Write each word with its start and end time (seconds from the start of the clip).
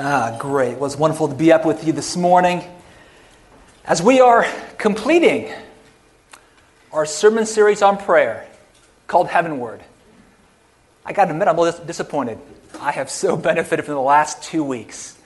Ah, 0.00 0.36
great. 0.38 0.76
Well, 0.76 0.86
it's 0.86 0.94
wonderful 0.94 1.26
to 1.26 1.34
be 1.34 1.50
up 1.50 1.66
with 1.66 1.84
you 1.84 1.92
this 1.92 2.16
morning 2.16 2.62
as 3.84 4.00
we 4.00 4.20
are 4.20 4.46
completing 4.78 5.52
our 6.92 7.04
sermon 7.04 7.46
series 7.46 7.82
on 7.82 7.98
prayer 7.98 8.46
called 9.08 9.26
Heavenward. 9.26 9.82
I 11.04 11.12
got 11.12 11.24
to 11.24 11.32
admit, 11.32 11.48
I'm 11.48 11.58
a 11.58 11.60
little 11.62 11.84
disappointed. 11.84 12.38
I 12.78 12.92
have 12.92 13.10
so 13.10 13.36
benefited 13.36 13.86
from 13.86 13.94
the 13.94 14.00
last 14.00 14.40
two 14.40 14.62
weeks. 14.62 15.18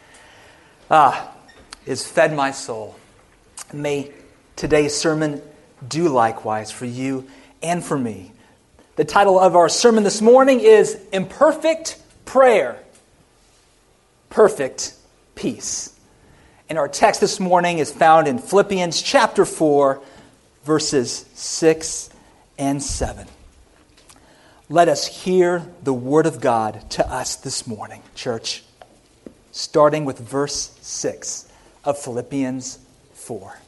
Ah, 0.90 1.30
it's 1.84 2.06
fed 2.06 2.34
my 2.34 2.50
soul. 2.50 2.96
May 3.74 4.10
today's 4.56 4.96
sermon 4.96 5.42
do 5.86 6.08
likewise 6.08 6.70
for 6.70 6.86
you 6.86 7.28
and 7.62 7.84
for 7.84 7.98
me. 7.98 8.32
The 8.96 9.04
title 9.04 9.38
of 9.38 9.54
our 9.54 9.68
sermon 9.68 10.02
this 10.02 10.22
morning 10.22 10.60
is 10.60 10.98
Imperfect 11.12 12.00
Prayer 12.24 12.81
perfect 14.32 14.94
peace. 15.34 15.94
And 16.70 16.78
our 16.78 16.88
text 16.88 17.20
this 17.20 17.38
morning 17.38 17.78
is 17.78 17.92
found 17.92 18.26
in 18.26 18.38
Philippians 18.38 19.02
chapter 19.02 19.44
4, 19.44 20.00
verses 20.64 21.26
6 21.34 22.08
and 22.56 22.82
7. 22.82 23.26
Let 24.70 24.88
us 24.88 25.06
hear 25.06 25.66
the 25.82 25.92
word 25.92 26.24
of 26.24 26.40
God 26.40 26.90
to 26.92 27.06
us 27.06 27.36
this 27.36 27.66
morning, 27.66 28.02
church, 28.14 28.64
starting 29.50 30.06
with 30.06 30.18
verse 30.18 30.78
6 30.80 31.46
of 31.84 31.98
Philippians 31.98 32.78
4. 33.12 33.58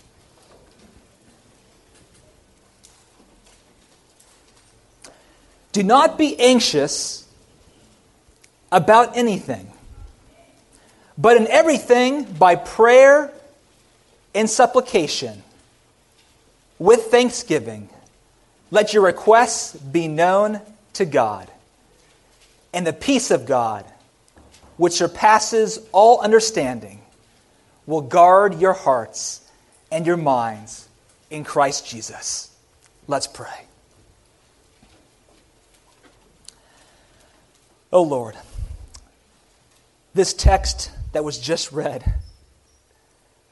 Do 5.73 5.83
not 5.83 6.17
be 6.17 6.41
anxious 6.41 7.29
about 8.73 9.15
anything 9.15 9.74
but 11.17 11.37
in 11.37 11.47
everything, 11.49 12.25
by 12.25 12.57
prayer 12.57 13.33
and 14.35 14.49
supplication, 14.51 15.43
with 16.79 17.05
thanksgiving, 17.05 17.89
let 18.71 18.93
your 18.93 19.05
requests 19.05 19.77
be 19.77 20.09
known 20.09 20.61
to 20.95 21.05
God. 21.05 21.51
And 22.73 22.87
the 22.87 22.93
peace 22.93 23.31
of 23.31 23.47
God, 23.47 23.85
which 24.77 24.95
surpasses 24.95 25.79
all 25.93 26.21
understanding, 26.21 27.01
will 27.87 28.01
guard 28.01 28.61
your 28.61 28.73
hearts 28.73 29.41
and 29.93 30.07
your 30.07 30.17
minds 30.17 30.89
in 31.31 31.45
Christ 31.45 31.87
Jesus. 31.87 32.51
Let's 33.07 33.29
pray. 33.29 33.67
Oh 37.93 38.03
Lord, 38.03 38.37
this 40.15 40.33
text 40.33 40.91
that 41.13 41.25
was 41.25 41.39
just 41.39 41.73
read. 41.73 42.15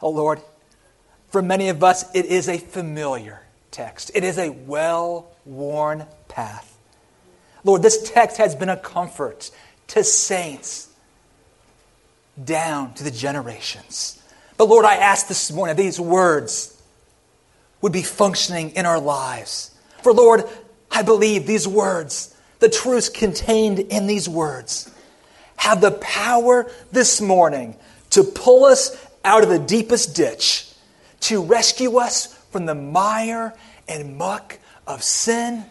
Oh 0.00 0.10
Lord, 0.10 0.40
for 1.28 1.42
many 1.42 1.68
of 1.68 1.82
us, 1.82 2.04
it 2.14 2.26
is 2.26 2.48
a 2.48 2.58
familiar 2.58 3.42
text, 3.70 4.10
it 4.14 4.24
is 4.24 4.38
a 4.38 4.50
well 4.50 5.30
worn 5.44 6.06
path. 6.28 6.76
Lord, 7.64 7.82
this 7.82 8.10
text 8.10 8.38
has 8.38 8.54
been 8.54 8.68
a 8.68 8.76
comfort 8.76 9.50
to 9.88 10.02
saints 10.02 10.88
down 12.42 12.94
to 12.94 13.04
the 13.04 13.10
generations. 13.10 14.22
But 14.56 14.68
Lord, 14.68 14.84
I 14.84 14.96
ask 14.96 15.28
this 15.28 15.52
morning 15.52 15.76
these 15.76 16.00
words 16.00 16.80
would 17.80 17.92
be 17.92 18.02
functioning 18.02 18.70
in 18.70 18.86
our 18.86 19.00
lives. 19.00 19.70
For 20.02 20.12
Lord, 20.12 20.44
I 20.90 21.02
believe 21.02 21.46
these 21.46 21.66
words, 21.66 22.34
the 22.58 22.68
truths 22.68 23.08
contained 23.08 23.78
in 23.78 24.06
these 24.06 24.28
words, 24.28 24.90
have 25.62 25.80
the 25.80 25.92
power 25.92 26.68
this 26.90 27.20
morning 27.20 27.76
to 28.10 28.24
pull 28.24 28.64
us 28.64 28.96
out 29.24 29.44
of 29.44 29.48
the 29.48 29.60
deepest 29.60 30.12
ditch, 30.12 30.68
to 31.20 31.40
rescue 31.40 31.98
us 31.98 32.34
from 32.50 32.66
the 32.66 32.74
mire 32.74 33.54
and 33.86 34.18
muck 34.18 34.58
of 34.88 35.04
sin, 35.04 35.64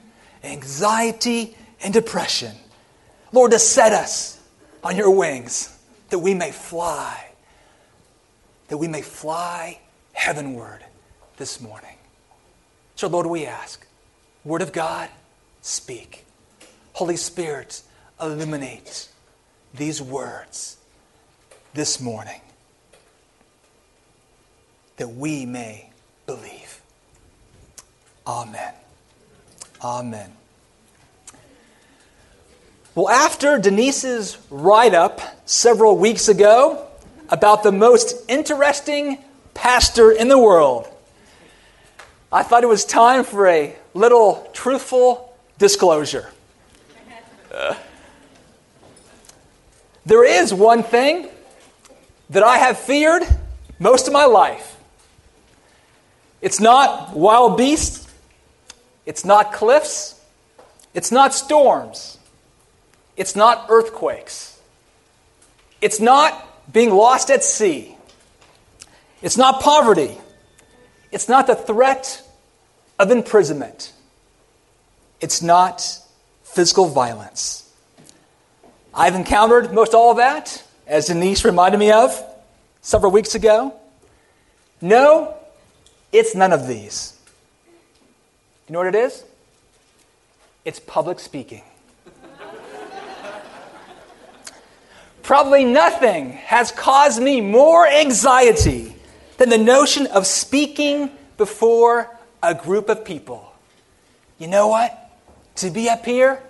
anxiety, 0.45 1.57
and 1.83 1.93
depression. 1.93 2.55
Lord, 3.33 3.51
to 3.51 3.59
set 3.59 3.91
us 3.91 4.39
on 4.81 4.95
your 4.95 5.11
wings 5.11 5.77
that 6.09 6.19
we 6.19 6.33
may 6.35 6.51
fly, 6.51 7.27
that 8.69 8.77
we 8.77 8.87
may 8.87 9.01
fly 9.01 9.77
heavenward 10.13 10.85
this 11.35 11.59
morning. 11.59 11.97
So, 12.95 13.09
Lord, 13.09 13.27
we 13.27 13.45
ask, 13.45 13.85
Word 14.45 14.61
of 14.61 14.71
God, 14.71 15.09
speak. 15.61 16.23
Holy 16.93 17.17
Spirit, 17.17 17.81
illuminate 18.21 19.09
these 19.73 20.01
words 20.01 20.77
this 21.73 21.99
morning 21.99 22.41
that 24.97 25.07
we 25.07 25.45
may 25.45 25.89
believe. 26.25 26.81
Amen. 28.27 28.73
Amen. 29.83 30.33
Well, 32.93 33.09
after 33.09 33.57
Denise's 33.57 34.37
write 34.49 34.93
up 34.93 35.21
several 35.45 35.97
weeks 35.97 36.27
ago 36.27 36.85
about 37.29 37.63
the 37.63 37.71
most 37.71 38.29
interesting 38.29 39.17
pastor 39.53 40.11
in 40.11 40.27
the 40.27 40.37
world, 40.37 40.87
I 42.31 42.43
thought 42.43 42.63
it 42.63 42.67
was 42.67 42.85
time 42.85 43.23
for 43.23 43.47
a 43.47 43.75
little 43.93 44.49
truthful 44.53 45.33
disclosure. 45.57 46.31
Uh, 47.53 47.75
there 50.05 50.25
is 50.25 50.53
one 50.53 50.83
thing 50.83 51.29
that 52.29 52.43
I 52.43 52.57
have 52.57 52.79
feared 52.79 53.23
most 53.79 54.07
of 54.07 54.13
my 54.13 54.25
life. 54.25 54.77
It's 56.41 56.59
not 56.59 57.15
wild 57.15 57.57
beasts, 57.57 58.07
it's 59.05 59.23
not 59.23 59.53
cliffs, 59.53 60.19
it's 60.93 61.11
not 61.11 61.33
storms, 61.33 62.17
it's 63.15 63.35
not 63.35 63.67
earthquakes, 63.69 64.59
it's 65.81 65.99
not 65.99 66.47
being 66.71 66.89
lost 66.91 67.29
at 67.29 67.43
sea, 67.43 67.95
it's 69.21 69.37
not 69.37 69.61
poverty, 69.61 70.17
it's 71.11 71.29
not 71.29 71.45
the 71.45 71.55
threat 71.55 72.23
of 72.97 73.11
imprisonment, 73.11 73.93
it's 75.19 75.41
not 75.41 75.99
physical 76.43 76.87
violence. 76.87 77.60
I've 78.93 79.15
encountered 79.15 79.73
most 79.73 79.93
all 79.93 80.11
of 80.11 80.17
that, 80.17 80.63
as 80.85 81.07
Denise 81.07 81.45
reminded 81.45 81.77
me 81.77 81.91
of 81.91 82.21
several 82.81 83.11
weeks 83.11 83.35
ago. 83.35 83.73
No, 84.81 85.33
it's 86.11 86.35
none 86.35 86.51
of 86.51 86.67
these. 86.67 87.17
You 88.67 88.73
know 88.73 88.79
what 88.79 88.87
it 88.87 88.95
is? 88.95 89.23
It's 90.65 90.79
public 90.79 91.19
speaking. 91.19 91.63
Probably 95.23 95.63
nothing 95.63 96.31
has 96.33 96.73
caused 96.73 97.21
me 97.21 97.39
more 97.39 97.87
anxiety 97.87 98.93
than 99.37 99.49
the 99.49 99.57
notion 99.57 100.05
of 100.07 100.27
speaking 100.27 101.11
before 101.37 102.09
a 102.43 102.53
group 102.53 102.89
of 102.89 103.05
people. 103.05 103.53
You 104.37 104.47
know 104.47 104.67
what? 104.67 104.97
To 105.57 105.69
be 105.69 105.87
up 105.87 106.05
here, 106.05 106.43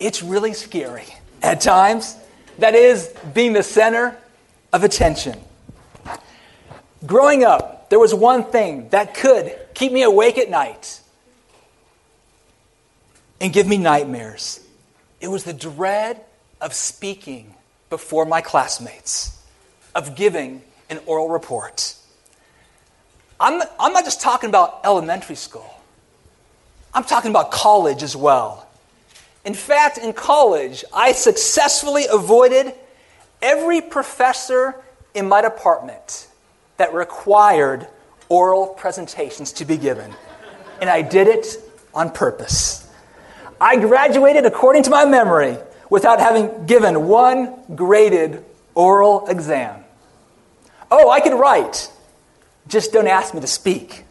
it's 0.00 0.24
really 0.24 0.54
scary 0.54 1.06
at 1.42 1.60
times. 1.60 2.16
That 2.58 2.74
is 2.74 3.14
being 3.34 3.52
the 3.52 3.62
center 3.62 4.16
of 4.72 4.84
attention. 4.84 5.38
Growing 7.06 7.44
up, 7.44 7.88
there 7.90 7.98
was 7.98 8.12
one 8.12 8.44
thing 8.44 8.88
that 8.90 9.14
could 9.14 9.56
keep 9.74 9.92
me 9.92 10.02
awake 10.02 10.38
at 10.38 10.50
night 10.50 11.00
and 13.40 13.52
give 13.52 13.66
me 13.66 13.78
nightmares. 13.78 14.60
It 15.20 15.28
was 15.28 15.44
the 15.44 15.52
dread 15.52 16.20
of 16.60 16.74
speaking 16.74 17.54
before 17.90 18.24
my 18.24 18.40
classmates, 18.40 19.40
of 19.94 20.16
giving 20.16 20.62
an 20.90 21.00
oral 21.06 21.28
report. 21.28 21.94
I'm, 23.40 23.62
I'm 23.78 23.92
not 23.92 24.04
just 24.04 24.20
talking 24.20 24.48
about 24.48 24.80
elementary 24.84 25.36
school, 25.36 25.74
I'm 26.92 27.04
talking 27.04 27.30
about 27.30 27.50
college 27.50 28.02
as 28.02 28.16
well. 28.16 28.67
In 29.48 29.54
fact, 29.54 29.96
in 29.96 30.12
college, 30.12 30.84
I 30.92 31.12
successfully 31.12 32.04
avoided 32.12 32.74
every 33.40 33.80
professor 33.80 34.74
in 35.14 35.26
my 35.26 35.40
department 35.40 36.28
that 36.76 36.92
required 36.92 37.86
oral 38.28 38.66
presentations 38.66 39.52
to 39.52 39.64
be 39.64 39.78
given. 39.78 40.12
And 40.82 40.90
I 40.90 41.00
did 41.00 41.28
it 41.28 41.46
on 41.94 42.10
purpose. 42.10 42.92
I 43.58 43.76
graduated 43.76 44.44
according 44.44 44.82
to 44.82 44.90
my 44.90 45.06
memory 45.06 45.56
without 45.88 46.20
having 46.20 46.66
given 46.66 47.08
one 47.08 47.54
graded 47.74 48.44
oral 48.74 49.28
exam. 49.28 49.82
Oh, 50.90 51.08
I 51.08 51.20
could 51.20 51.32
write. 51.32 51.90
Just 52.66 52.92
don't 52.92 53.08
ask 53.08 53.32
me 53.32 53.40
to 53.40 53.46
speak. 53.46 54.04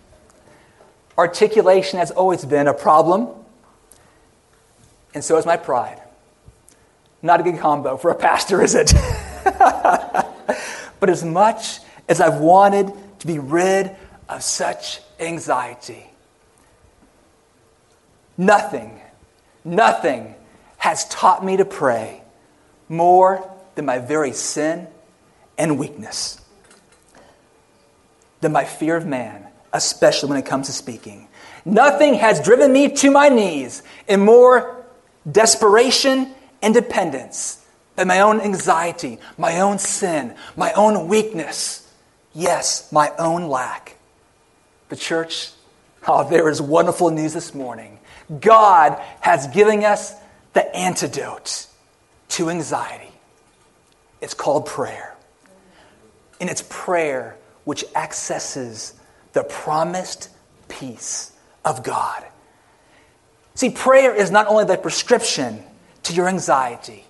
Articulation 1.16 2.00
has 2.00 2.10
always 2.10 2.44
been 2.44 2.68
a 2.68 2.74
problem 2.74 3.37
and 5.14 5.24
so 5.24 5.38
is 5.38 5.46
my 5.46 5.58
pride. 5.58 6.02
Not 7.22 7.40
a 7.40 7.44
good 7.44 7.60
combo 7.60 7.98
for 7.98 8.12
a 8.12 8.16
pastor, 8.16 8.62
is 8.62 8.76
it? 8.76 8.94
But 11.00 11.10
as 11.10 11.24
much 11.24 11.80
as 12.08 12.22
I've 12.22 12.40
wanted 12.40 12.92
to 13.20 13.28
be 13.28 13.40
rid 13.40 13.96
of 14.30 14.44
such 14.44 15.02
anxiety, 15.20 16.06
nothing, 18.38 19.00
nothing 19.64 20.36
has 20.78 21.08
taught 21.10 21.44
me 21.44 21.58
to 21.58 21.66
pray 21.66 22.22
more 22.90 23.50
than 23.76 23.86
my 23.86 24.00
very 24.00 24.32
sin 24.32 24.88
and 25.58 25.78
weakness, 25.78 26.42
than 28.42 28.52
my 28.52 28.64
fear 28.64 28.96
of 28.96 29.06
man, 29.06 29.48
especially 29.74 30.30
when 30.30 30.40
it 30.40 30.46
comes 30.46 30.68
to 30.68 30.74
speaking. 30.74 31.28
Nothing 31.66 32.16
has 32.16 32.40
driven 32.42 32.72
me 32.72 32.90
to 32.90 33.12
my 33.12 33.30
knees 33.30 33.84
in 34.08 34.22
more 34.22 34.77
desperation 35.30 36.34
and 36.62 36.74
dependence 36.74 37.64
than 37.96 38.08
my 38.08 38.20
own 38.20 38.40
anxiety, 38.42 39.20
my 39.38 39.60
own 39.60 39.80
sin, 39.80 40.36
my 40.56 40.72
own 40.74 41.08
weakness, 41.08 41.92
yes, 42.34 42.92
my 42.92 43.12
own 43.18 43.48
lack. 43.48 43.98
The 44.90 44.96
church, 44.96 45.52
oh, 46.08 46.30
there 46.30 46.50
is 46.50 46.62
wonderful 46.62 47.10
news 47.10 47.34
this 47.34 47.54
morning. 47.54 48.00
God 48.40 49.02
has 49.22 49.48
given 49.48 49.84
us 49.84 50.14
the 50.54 50.76
antidote 50.76 51.68
to 52.30 52.50
anxiety. 52.50 53.12
It's 54.22 54.34
called 54.34 54.66
prayer. 54.66 55.16
And 56.40 56.50
it's 56.50 56.64
prayer 56.70 57.38
which 57.64 57.84
accesses 57.96 58.94
the 59.34 59.44
promised 59.44 60.30
peace 60.68 61.32
of 61.64 61.84
God. 61.84 62.24
See, 63.58 63.72
prayer 63.72 64.14
is 64.14 64.30
not 64.30 64.46
only 64.46 64.66
the 64.66 64.78
prescription 64.78 65.64
to 66.04 66.14
your 66.14 66.28
anxiety, 66.28 67.04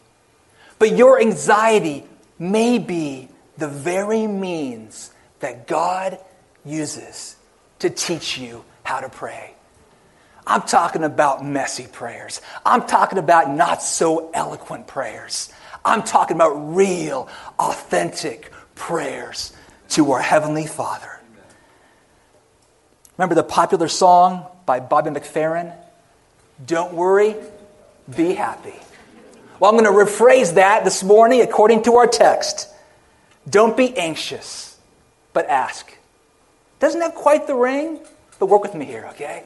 but 0.79 0.95
your 0.95 1.19
anxiety 1.19 2.05
may 2.39 2.79
be 2.79 3.27
the 3.57 3.67
very 3.67 4.27
means 4.27 5.11
that 5.41 5.67
God 5.67 6.17
uses 6.63 7.35
to 7.79 7.89
teach 7.89 8.37
you 8.37 8.63
how 8.83 9.01
to 9.01 9.09
pray. 9.09 9.55
I'm 10.47 10.61
talking 10.61 11.03
about 11.03 11.43
messy 11.43 11.85
prayers. 11.85 12.39
I'm 12.65 12.87
talking 12.87 13.17
about 13.17 13.51
not 13.51 13.83
so 13.83 14.31
eloquent 14.31 14.87
prayers. 14.87 15.51
I'm 15.83 16.01
talking 16.01 16.37
about 16.37 16.53
real, 16.53 17.27
authentic 17.59 18.53
prayers 18.73 19.51
to 19.89 20.13
our 20.13 20.21
Heavenly 20.21 20.65
Father. 20.65 21.19
Remember 23.17 23.35
the 23.35 23.43
popular 23.43 23.89
song 23.89 24.45
by 24.65 24.79
Bobby 24.79 25.09
McFerrin? 25.09 25.75
Don't 26.65 26.93
worry, 26.93 27.35
be 28.15 28.33
happy. 28.33 28.73
Well, 29.59 29.71
I'm 29.71 29.77
going 29.77 29.91
to 29.91 30.11
rephrase 30.11 30.55
that 30.55 30.83
this 30.83 31.03
morning 31.03 31.41
according 31.41 31.83
to 31.83 31.95
our 31.95 32.07
text. 32.07 32.69
Don't 33.49 33.77
be 33.77 33.95
anxious, 33.97 34.77
but 35.33 35.47
ask. 35.47 35.97
Doesn't 36.79 37.01
have 37.01 37.15
quite 37.15 37.47
the 37.47 37.55
ring, 37.55 37.99
but 38.39 38.47
work 38.47 38.61
with 38.61 38.75
me 38.75 38.85
here, 38.85 39.07
okay? 39.11 39.43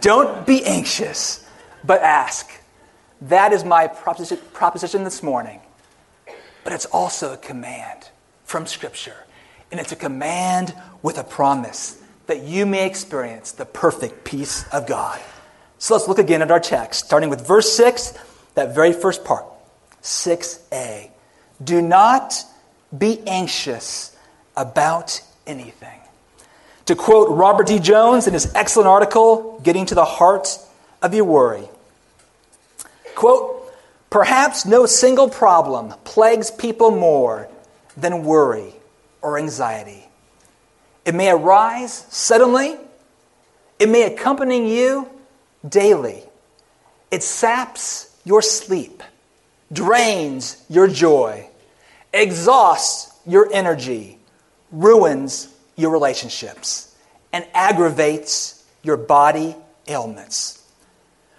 Don't 0.00 0.46
be 0.46 0.64
anxious, 0.64 1.46
but 1.84 2.02
ask. 2.02 2.50
That 3.22 3.52
is 3.52 3.64
my 3.64 3.86
proposition 3.86 5.04
this 5.04 5.22
morning. 5.22 5.60
But 6.64 6.72
it's 6.72 6.86
also 6.86 7.32
a 7.32 7.36
command 7.36 8.08
from 8.44 8.66
Scripture. 8.66 9.16
And 9.70 9.80
it's 9.80 9.92
a 9.92 9.96
command 9.96 10.74
with 11.02 11.18
a 11.18 11.24
promise 11.24 12.02
that 12.26 12.42
you 12.42 12.66
may 12.66 12.86
experience 12.86 13.52
the 13.52 13.64
perfect 13.66 14.24
peace 14.24 14.66
of 14.72 14.86
God. 14.86 15.20
So 15.82 15.94
let's 15.94 16.06
look 16.06 16.20
again 16.20 16.42
at 16.42 16.52
our 16.52 16.60
text, 16.60 17.06
starting 17.06 17.28
with 17.28 17.44
verse 17.44 17.72
6, 17.76 18.16
that 18.54 18.72
very 18.72 18.92
first 18.92 19.24
part. 19.24 19.44
6a. 20.00 21.10
Do 21.64 21.82
not 21.82 22.34
be 22.96 23.20
anxious 23.26 24.16
about 24.56 25.20
anything. 25.44 25.98
To 26.84 26.94
quote 26.94 27.36
Robert 27.36 27.66
D. 27.66 27.80
Jones 27.80 28.28
in 28.28 28.32
his 28.32 28.54
excellent 28.54 28.86
article, 28.86 29.60
Getting 29.64 29.84
to 29.86 29.96
the 29.96 30.04
Heart 30.04 30.56
of 31.02 31.14
Your 31.14 31.24
Worry, 31.24 31.68
quote, 33.16 33.68
Perhaps 34.08 34.64
no 34.64 34.86
single 34.86 35.28
problem 35.28 35.94
plagues 36.04 36.52
people 36.52 36.92
more 36.92 37.48
than 37.96 38.22
worry 38.22 38.72
or 39.20 39.36
anxiety. 39.36 40.04
It 41.04 41.16
may 41.16 41.28
arise 41.28 42.06
suddenly, 42.08 42.76
it 43.80 43.88
may 43.88 44.04
accompany 44.04 44.78
you 44.78 45.08
daily. 45.68 46.22
It 47.10 47.22
saps 47.22 48.16
your 48.24 48.42
sleep, 48.42 49.02
drains 49.72 50.64
your 50.68 50.88
joy, 50.88 51.48
exhausts 52.12 53.12
your 53.26 53.52
energy, 53.52 54.18
ruins 54.70 55.48
your 55.76 55.90
relationships 55.90 56.94
and 57.32 57.46
aggravates 57.54 58.64
your 58.82 58.96
body 58.96 59.54
ailments. 59.88 60.62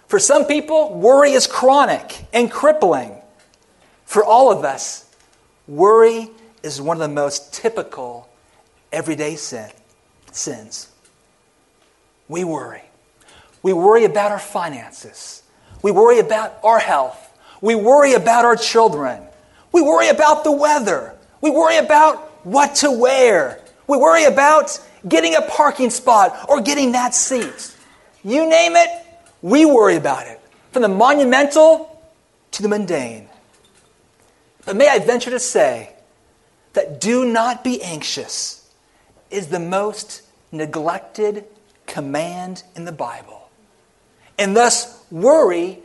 For 0.06 0.18
some 0.18 0.44
people, 0.44 0.94
worry 0.94 1.32
is 1.32 1.46
chronic 1.46 2.26
and 2.32 2.50
crippling. 2.50 3.16
For 4.04 4.24
all 4.24 4.52
of 4.52 4.64
us, 4.64 5.10
worry 5.66 6.30
is 6.62 6.80
one 6.80 6.96
of 6.96 7.00
the 7.00 7.14
most 7.14 7.52
typical 7.52 8.28
everyday 8.92 9.36
sin, 9.36 9.70
sins. 10.30 10.88
We 12.28 12.44
worry. 12.44 12.82
We 13.64 13.72
worry 13.72 14.04
about 14.04 14.30
our 14.30 14.38
finances. 14.38 15.42
We 15.82 15.90
worry 15.90 16.18
about 16.18 16.58
our 16.62 16.78
health. 16.78 17.18
We 17.62 17.74
worry 17.74 18.12
about 18.12 18.44
our 18.44 18.56
children. 18.56 19.22
We 19.72 19.80
worry 19.80 20.10
about 20.10 20.44
the 20.44 20.52
weather. 20.52 21.14
We 21.40 21.48
worry 21.50 21.78
about 21.78 22.44
what 22.44 22.74
to 22.76 22.90
wear. 22.90 23.58
We 23.86 23.96
worry 23.96 24.24
about 24.24 24.78
getting 25.08 25.34
a 25.34 25.40
parking 25.40 25.88
spot 25.88 26.44
or 26.46 26.60
getting 26.60 26.92
that 26.92 27.14
seat. 27.14 27.74
You 28.22 28.46
name 28.48 28.76
it, 28.76 28.90
we 29.40 29.64
worry 29.64 29.96
about 29.96 30.26
it. 30.26 30.38
From 30.72 30.82
the 30.82 30.88
monumental 30.88 32.02
to 32.50 32.62
the 32.62 32.68
mundane. 32.68 33.30
But 34.66 34.76
may 34.76 34.90
I 34.90 34.98
venture 34.98 35.30
to 35.30 35.40
say 35.40 35.94
that 36.74 37.00
do 37.00 37.24
not 37.24 37.64
be 37.64 37.82
anxious 37.82 38.70
is 39.30 39.46
the 39.46 39.58
most 39.58 40.20
neglected 40.52 41.46
command 41.86 42.62
in 42.76 42.84
the 42.84 42.92
Bible. 42.92 43.43
And 44.38 44.56
thus, 44.56 45.02
worry 45.10 45.78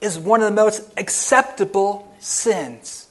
is 0.00 0.18
one 0.18 0.42
of 0.42 0.48
the 0.48 0.54
most 0.54 0.82
acceptable 0.96 2.14
sins. 2.20 3.08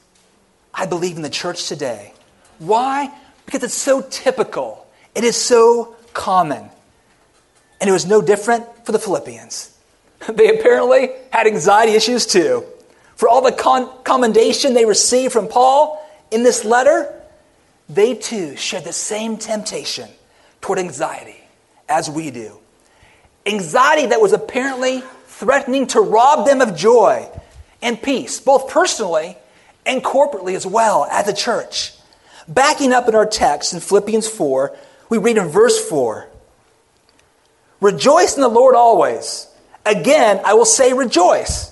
I 0.74 0.86
believe 0.86 1.16
in 1.16 1.22
the 1.22 1.30
church 1.30 1.68
today. 1.68 2.14
Why? 2.60 3.12
because 3.48 3.64
it's 3.64 3.74
so 3.74 4.02
typical. 4.02 4.86
It 5.16 5.24
is 5.24 5.36
so 5.36 5.96
common. 6.14 6.70
And 7.80 7.90
it 7.90 7.94
was 7.94 8.06
no 8.06 8.22
different 8.22 8.86
for 8.86 8.92
the 8.92 9.00
Philippians. 9.00 9.74
They 10.30 10.60
apparently 10.60 11.12
had 11.32 11.48
anxiety 11.48 11.94
issues 11.94 12.26
too. 12.26 12.66
For 13.16 13.30
all 13.30 13.42
the 13.42 13.52
con- 13.52 13.90
commendation 14.04 14.74
they 14.74 14.84
received 14.84 15.32
from 15.32 15.48
Paul 15.48 16.04
in 16.32 16.44
this 16.44 16.66
letter, 16.66 17.14
they 17.88 18.16
too 18.16 18.56
shared 18.58 18.84
the 18.84 18.94
same 18.94 19.38
temptation 19.38 20.10
toward 20.60 20.80
anxiety 20.80 21.40
as 21.88 22.10
we 22.10 22.32
do. 22.32 22.60
Anxiety 23.48 24.08
that 24.08 24.22
was 24.22 24.34
apparently 24.34 25.02
threatening 25.26 25.88
to 25.88 26.02
rob 26.02 26.46
them 26.46 26.60
of 26.60 26.76
joy 26.76 27.30
and 27.82 28.02
peace, 28.02 28.40
both 28.42 28.70
personally 28.70 29.38
and 29.86 30.04
corporately 30.04 30.54
as 30.54 30.66
well 30.66 31.06
at 31.06 31.26
the 31.26 31.34
church. 31.34 31.94
Backing 32.48 32.92
up 32.92 33.08
in 33.08 33.16
our 33.16 33.26
text 33.26 33.74
in 33.74 33.80
Philippians 33.80 34.28
4, 34.28 34.76
we 35.10 35.18
read 35.18 35.38
in 35.38 35.48
verse 35.48 35.88
4 35.88 36.30
Rejoice 37.80 38.36
in 38.36 38.42
the 38.42 38.48
Lord 38.48 38.76
always. 38.76 39.48
Again, 39.86 40.42
I 40.44 40.54
will 40.56 40.66
say 40.66 40.94
rejoice. 40.94 41.72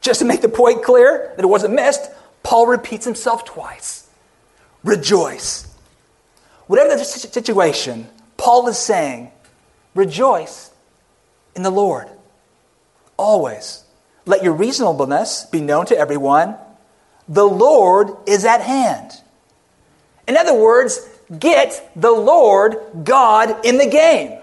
Just 0.00 0.20
to 0.20 0.26
make 0.26 0.42
the 0.42 0.48
point 0.48 0.82
clear 0.82 1.32
that 1.36 1.44
it 1.44 1.48
wasn't 1.48 1.74
missed, 1.74 2.10
Paul 2.42 2.66
repeats 2.66 3.04
himself 3.04 3.44
twice. 3.44 4.08
Rejoice. 4.82 5.66
Whatever 6.66 6.96
the 6.96 7.04
situation, 7.04 8.08
Paul 8.36 8.68
is 8.68 8.78
saying, 8.78 9.30
rejoice 9.94 10.69
in 11.54 11.62
the 11.62 11.70
Lord. 11.70 12.08
Always. 13.16 13.84
Let 14.26 14.42
your 14.42 14.52
reasonableness 14.52 15.46
be 15.46 15.60
known 15.60 15.86
to 15.86 15.96
everyone. 15.96 16.56
The 17.28 17.44
Lord 17.44 18.08
is 18.26 18.44
at 18.44 18.60
hand. 18.60 19.12
In 20.26 20.36
other 20.36 20.54
words, 20.54 21.08
get 21.36 21.90
the 21.96 22.12
Lord 22.12 22.76
God 23.04 23.64
in 23.64 23.78
the 23.78 23.88
game. 23.88 24.38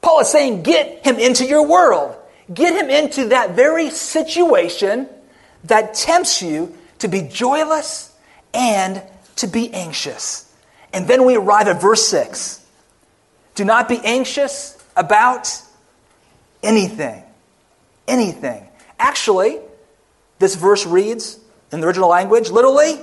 Paul 0.00 0.20
is 0.20 0.28
saying, 0.28 0.62
get 0.62 1.04
him 1.06 1.18
into 1.18 1.44
your 1.44 1.66
world. 1.66 2.16
Get 2.52 2.74
him 2.74 2.90
into 2.90 3.28
that 3.28 3.54
very 3.54 3.90
situation 3.90 5.08
that 5.64 5.94
tempts 5.94 6.42
you 6.42 6.76
to 6.98 7.08
be 7.08 7.22
joyless 7.22 8.14
and 8.52 9.02
to 9.36 9.46
be 9.46 9.72
anxious. 9.72 10.52
And 10.92 11.06
then 11.06 11.24
we 11.24 11.36
arrive 11.36 11.68
at 11.68 11.80
verse 11.80 12.06
6. 12.08 12.64
Do 13.54 13.64
not 13.64 13.88
be 13.88 13.98
anxious 14.02 14.82
about 14.96 15.62
anything. 16.62 17.22
Anything. 18.08 18.66
Actually, 18.98 19.58
this 20.38 20.54
verse 20.54 20.86
reads 20.86 21.38
in 21.72 21.80
the 21.80 21.86
original 21.86 22.08
language 22.08 22.50
literally, 22.50 23.00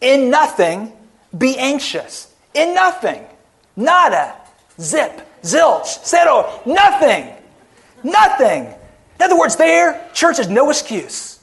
in 0.00 0.30
nothing 0.30 0.92
be 1.36 1.58
anxious 1.58 2.28
in 2.54 2.74
nothing. 2.74 3.24
Nada. 3.76 4.34
Zip. 4.80 5.22
Zilch. 5.42 6.04
Zero. 6.04 6.60
Nothing. 6.66 7.32
Nothing. 8.02 8.64
In 8.66 9.22
other 9.22 9.38
words, 9.38 9.56
there, 9.56 10.08
church 10.14 10.38
is 10.38 10.48
no 10.48 10.70
excuse 10.70 11.40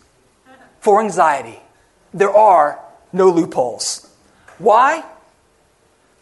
for 0.80 1.02
anxiety. 1.02 1.60
There 2.14 2.32
are 2.32 2.80
no 3.12 3.30
loopholes. 3.30 4.10
Why? 4.58 5.04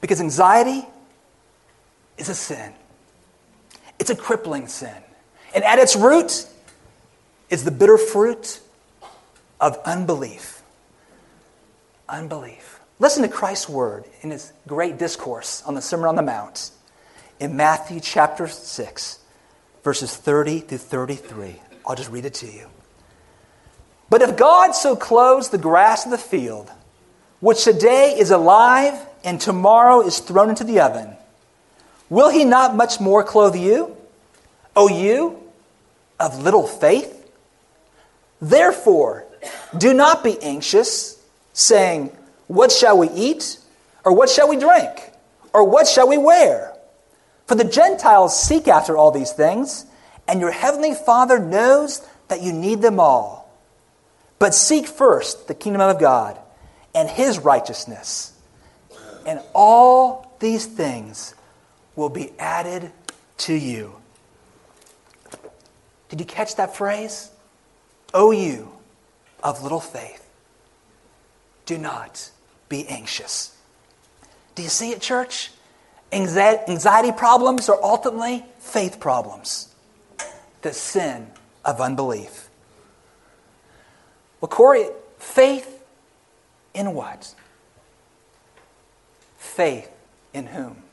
Because 0.01 0.19
anxiety 0.19 0.85
is 2.17 2.29
a 2.29 2.35
sin. 2.35 2.73
It's 4.00 4.09
a 4.09 4.15
crippling 4.15 4.67
sin. 4.67 4.95
And 5.53 5.63
at 5.63 5.79
its 5.79 5.95
root 5.95 6.48
is 7.50 7.63
the 7.63 7.72
bitter 7.72 7.98
fruit 7.98 8.60
of 9.62 9.77
unbelief. 9.86 10.63
Unbelief. 12.10 12.79
Listen 13.00 13.22
to 13.24 13.29
Christ's 13.29 13.69
word 13.69 14.05
in 14.22 14.31
his 14.31 14.51
great 14.67 14.98
discourse 14.98 15.62
on 15.65 15.75
the 15.75 15.81
Sermon 15.81 16.07
on 16.07 16.15
the 16.15 16.22
Mount 16.22 16.72
in 17.39 17.55
Matthew 17.55 18.00
chapter 18.00 18.48
6, 18.48 19.19
verses 19.83 20.15
30 20.15 20.60
through 20.62 20.77
33. 20.77 21.62
I'll 21.86 21.95
just 21.95 22.10
read 22.10 22.25
it 22.25 22.33
to 22.36 22.48
you. 22.48 22.67
But 24.10 24.22
if 24.22 24.38
God 24.38 24.72
so 24.72 24.95
clothes 24.95 25.50
the 25.50 25.57
grass 25.57 26.05
of 26.05 26.12
the 26.12 26.17
field, 26.17 26.72
which 27.39 27.63
today 27.63 28.15
is 28.17 28.31
alive 28.31 28.93
and 29.24 29.39
tomorrow 29.39 30.01
is 30.01 30.19
thrown 30.19 30.50
into 30.50 30.63
the 30.63 30.79
oven, 30.79 31.15
will 32.10 32.29
he 32.29 32.45
not 32.45 32.75
much 32.75 33.00
more 33.00 33.24
clothe 33.24 33.55
you, 33.55 33.98
O 34.75 34.88
you 34.88 35.42
of 36.20 36.41
little 36.41 36.67
faith? 36.67 37.20
Therefore, 38.41 39.25
do 39.77 39.93
not 39.93 40.24
be 40.24 40.41
anxious, 40.41 41.22
saying, 41.53 42.15
What 42.48 42.72
shall 42.72 42.98
we 42.98 43.10
eat? 43.10 43.58
Or 44.05 44.13
what 44.13 44.29
shall 44.29 44.50
we 44.50 44.58
drink? 44.58 45.12
Or 45.53 45.63
what 45.63 45.88
shall 45.88 46.08
we 46.08 46.17
wear? 46.17 46.74
For 47.48 47.55
the 47.55 47.63
Gentiles 47.63 48.41
seek 48.41 48.67
after 48.67 48.98
all 48.98 49.12
these 49.12 49.32
things, 49.32 49.86
and 50.27 50.39
your 50.39 50.51
heavenly 50.51 50.93
Father 50.93 51.39
knows 51.39 52.05
that 52.27 52.41
you 52.41 52.53
need 52.53 52.82
them 52.82 53.00
all. 53.00 53.51
But 54.39 54.53
seek 54.53 54.88
first 54.88 55.48
the 55.48 55.53
kingdom 55.53 55.82
of 55.82 56.00
God 56.00 56.38
and 56.96 57.10
his 57.10 57.39
righteousness, 57.39 58.34
and 59.25 59.39
all 59.53 60.36
these 60.39 60.65
things 60.65 61.34
will 61.96 62.10
be 62.10 62.32
added 62.38 62.91
to 63.38 63.53
you. 63.53 63.96
Did 66.13 66.20
you 66.20 66.27
catch 66.27 66.58
that 66.58 66.75
phrase? 66.75 67.32
O 68.13 68.29
you 68.29 68.72
of 69.41 69.63
little 69.63 69.79
faith, 69.79 70.24
do 71.65 71.75
not 71.75 72.29
be 72.70 72.88
anxious. 72.88 73.58
Do 74.53 74.62
you 74.62 74.70
see 74.70 74.91
it, 74.91 75.01
church? 75.01 75.50
Anxiety 76.12 77.12
problems 77.13 77.67
are 77.67 77.79
ultimately 77.82 78.46
faith 78.60 79.00
problems, 79.00 79.74
the 80.62 80.72
sin 80.72 81.32
of 81.65 81.82
unbelief. 81.82 82.48
Well, 84.39 84.50
Corey, 84.50 84.86
faith 85.17 85.84
in 86.75 86.93
what? 86.93 87.34
Faith 89.39 89.89
in 90.32 90.46
whom? 90.46 90.84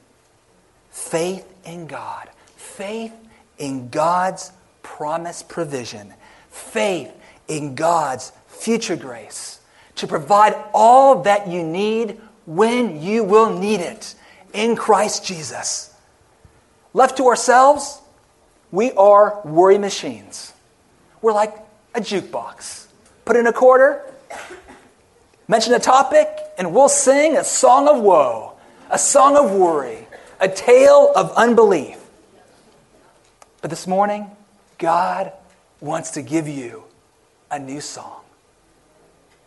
Faith 0.90 1.46
in 1.66 1.86
God. 1.88 2.30
Faith 2.56 3.12
in 3.58 3.90
God's 3.90 4.52
promised 4.96 5.48
provision. 5.48 6.12
Faith 6.50 7.12
in 7.48 7.74
God's 7.74 8.32
future 8.48 8.96
grace 8.96 9.60
to 9.96 10.06
provide 10.06 10.54
all 10.74 11.22
that 11.22 11.48
you 11.48 11.62
need 11.62 12.20
when 12.44 13.00
you 13.00 13.22
will 13.24 13.58
need 13.58 13.80
it 13.80 14.14
in 14.52 14.76
Christ 14.76 15.24
Jesus. 15.24 15.94
Left 16.92 17.16
to 17.18 17.26
ourselves, 17.26 18.00
we 18.70 18.92
are 18.92 19.40
worry 19.44 19.78
machines. 19.78 20.52
We're 21.22 21.32
like 21.32 21.54
a 21.94 22.00
jukebox. 22.00 22.86
Put 23.24 23.36
in 23.36 23.46
a 23.46 23.52
quarter, 23.52 24.02
mention 25.46 25.72
a 25.74 25.78
topic, 25.78 26.28
and 26.58 26.74
we'll 26.74 26.88
sing 26.88 27.36
a 27.36 27.44
song 27.44 27.88
of 27.88 28.02
woe, 28.02 28.54
a 28.90 28.98
song 28.98 29.36
of 29.36 29.52
worry, 29.52 30.06
a 30.40 30.48
tale 30.48 31.12
of 31.14 31.30
unbelief. 31.36 31.96
But 33.60 33.70
this 33.70 33.86
morning, 33.86 34.30
God 34.80 35.32
wants 35.80 36.10
to 36.12 36.22
give 36.22 36.48
you 36.48 36.82
a 37.50 37.58
new 37.58 37.80
song, 37.80 38.22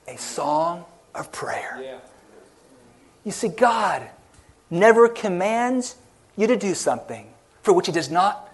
a 0.07 0.17
song 0.17 0.85
of 1.13 1.31
prayer. 1.31 1.79
Yeah. 1.81 1.97
You 3.25 3.31
see, 3.31 3.49
God 3.49 4.03
never 4.69 5.09
commands 5.09 5.95
you 6.37 6.47
to 6.47 6.55
do 6.55 6.73
something 6.73 7.27
for 7.61 7.73
which 7.73 7.87
He 7.87 7.91
does 7.91 8.11
not 8.11 8.47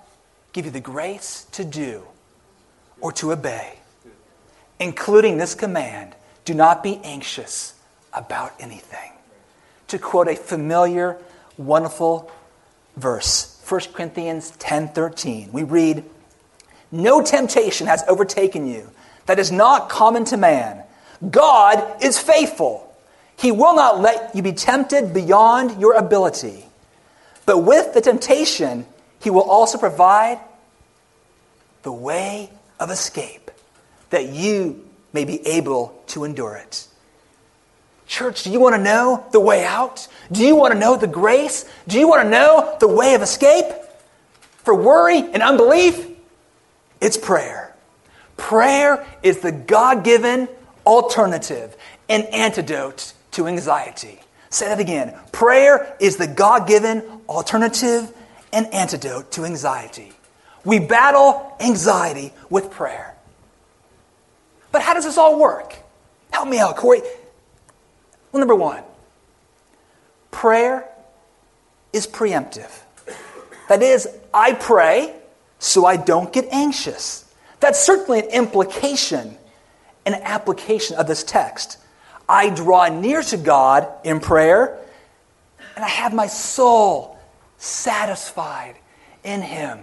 give 0.54 0.66
you 0.66 0.72
the 0.72 0.80
grace 0.80 1.46
to 1.52 1.64
do 1.64 2.04
or 3.02 3.12
to 3.14 3.32
obey, 3.32 3.80
including 4.80 5.38
this 5.38 5.56
command 5.56 6.16
do 6.46 6.54
not 6.54 6.82
be 6.82 7.00
anxious 7.04 7.74
about 8.14 8.54
anything. 8.60 9.12
To 9.88 10.00
quote 10.00 10.28
a 10.28 10.36
familiar, 10.36 11.18
wonderful 11.58 12.32
verse, 12.96 13.62
1 13.68 13.94
Corinthians 13.94 14.52
10:13, 14.58 15.52
we 15.52 15.64
read, 15.64 16.04
"No 16.92 17.22
temptation 17.22 17.88
has 17.88 18.04
overtaken 18.08 18.68
you 18.68 18.90
that 19.26 19.40
is 19.40 19.52
not 19.52 19.90
common 19.90 20.26
to 20.26 20.38
man. 20.38 20.84
God 21.30 22.04
is 22.04 22.18
faithful. 22.18 22.86
He 23.38 23.52
will 23.52 23.76
not 23.76 24.02
let 24.02 24.36
you 24.36 24.42
be 24.42 24.54
tempted 24.54 25.14
beyond 25.14 25.80
your 25.80 25.94
ability. 25.94 26.66
But 27.46 27.60
with 27.60 27.94
the 27.94 28.02
temptation, 28.02 28.86
He 29.20 29.30
will 29.30 29.50
also 29.50 29.78
provide 29.78 30.40
the 31.84 31.92
way 31.92 32.50
of 32.80 32.92
escape 32.92 33.52
that 34.10 34.30
you 34.30 34.86
may 35.14 35.26
be 35.26 35.46
able 35.48 36.02
to 36.08 36.24
endure 36.24 36.56
it. 36.56 36.88
Church, 38.08 38.44
do 38.44 38.52
you 38.52 38.60
want 38.60 38.76
to 38.76 38.82
know 38.82 39.24
the 39.32 39.40
way 39.40 39.64
out? 39.64 40.08
Do 40.32 40.44
you 40.44 40.56
want 40.56 40.74
to 40.74 40.80
know 40.80 40.98
the 40.98 41.08
grace? 41.08 41.66
Do 41.88 42.00
you 42.00 42.08
want 42.08 42.24
to 42.24 42.30
know 42.30 42.76
the 42.80 42.88
way 42.88 43.14
of 43.14 43.22
escape? 43.22 43.68
For 44.64 44.74
worry 44.74 45.20
and 45.20 45.44
unbelief, 45.44 46.08
it's 47.02 47.18
prayer. 47.18 47.76
Prayer 48.38 49.06
is 49.22 49.40
the 49.40 49.52
God 49.52 50.04
given 50.04 50.48
alternative, 50.86 51.76
an 52.08 52.22
antidote 52.34 53.14
to 53.32 53.48
anxiety. 53.48 54.20
Say 54.50 54.68
that 54.68 54.80
again. 54.80 55.14
Prayer 55.32 55.96
is 56.00 56.18
the 56.18 56.28
God 56.28 56.68
given 56.68 57.04
alternative 57.28 58.12
and 58.52 58.74
antidote 58.74 59.32
to 59.34 59.46
anxiety. 59.46 60.12
We 60.66 60.80
battle 60.80 61.56
anxiety 61.60 62.34
with 62.50 62.72
prayer. 62.72 63.16
But 64.72 64.82
how 64.82 64.94
does 64.94 65.06
this 65.06 65.18
all 65.18 65.40
work? 65.40 65.76
Help 66.32 66.48
me 66.48 66.60
out, 66.60 66.76
Corey. 66.78 67.02
Well, 68.32 68.40
number 68.40 68.56
one, 68.56 68.84
prayer 70.32 70.88
is 71.92 72.06
preemptive. 72.06 72.72
That 73.68 73.82
is, 73.82 74.08
I 74.34 74.54
pray 74.54 75.16
so 75.60 75.86
I 75.86 75.98
don't 75.98 76.32
get 76.32 76.48
anxious. 76.52 77.26
That's 77.60 77.80
certainly 77.80 78.20
an 78.20 78.30
implication, 78.30 79.38
an 80.06 80.14
application 80.14 80.96
of 80.96 81.06
this 81.08 81.24
text. 81.24 81.78
I 82.28 82.50
draw 82.50 82.88
near 82.88 83.22
to 83.24 83.38
God 83.38 83.88
in 84.04 84.20
prayer, 84.22 84.78
and 85.76 85.84
I 85.84 85.90
have 85.90 86.14
my 86.14 86.28
soul 86.28 87.20
satisfied 87.58 88.76
in 89.24 89.42
Him. 89.42 89.80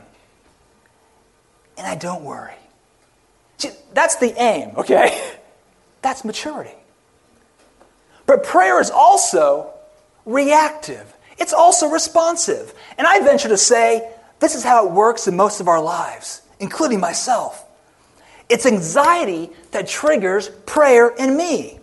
And 1.76 1.86
I 1.86 1.94
don't 1.94 2.24
worry. 2.24 2.54
See, 3.58 3.70
that's 3.92 4.16
the 4.16 4.34
aim, 4.40 4.72
okay? 4.76 5.20
That's 6.02 6.24
maturity. 6.24 6.74
But 8.26 8.44
prayer 8.44 8.80
is 8.80 8.90
also 8.90 9.72
reactive, 10.24 11.12
it's 11.36 11.52
also 11.52 11.88
responsive. 11.88 12.72
And 12.96 13.08
I 13.08 13.20
venture 13.20 13.48
to 13.48 13.56
say 13.56 14.08
this 14.38 14.54
is 14.54 14.62
how 14.62 14.86
it 14.86 14.92
works 14.92 15.26
in 15.26 15.36
most 15.36 15.60
of 15.60 15.68
our 15.68 15.80
lives, 15.80 16.42
including 16.60 17.00
myself. 17.00 17.64
It's 18.48 18.66
anxiety 18.66 19.50
that 19.72 19.88
triggers 19.88 20.48
prayer 20.66 21.08
in 21.08 21.36
me. 21.36 21.80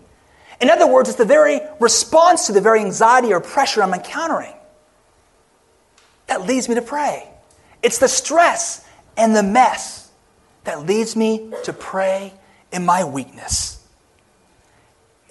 In 0.61 0.69
other 0.69 0.87
words, 0.87 1.09
it's 1.09 1.17
the 1.17 1.25
very 1.25 1.59
response 1.79 2.47
to 2.47 2.53
the 2.53 2.61
very 2.61 2.79
anxiety 2.79 3.33
or 3.33 3.41
pressure 3.41 3.83
I'm 3.83 3.93
encountering 3.93 4.53
that 6.27 6.47
leads 6.47 6.69
me 6.69 6.75
to 6.75 6.81
pray. 6.81 7.27
It's 7.81 7.97
the 7.97 8.07
stress 8.07 8.85
and 9.17 9.35
the 9.35 9.43
mess 9.43 10.09
that 10.63 10.85
leads 10.85 11.15
me 11.15 11.51
to 11.65 11.73
pray 11.73 12.33
in 12.71 12.85
my 12.85 13.03
weakness. 13.03 13.85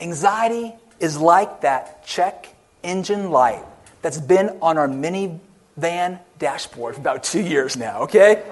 Anxiety 0.00 0.74
is 1.00 1.18
like 1.18 1.62
that 1.62 2.04
check 2.04 2.54
engine 2.82 3.30
light 3.30 3.64
that's 4.02 4.18
been 4.18 4.58
on 4.60 4.76
our 4.76 4.88
minivan 5.78 6.18
dashboard 6.38 6.94
for 6.94 7.00
about 7.00 7.24
two 7.24 7.40
years 7.40 7.76
now, 7.76 8.02
okay? 8.02 8.42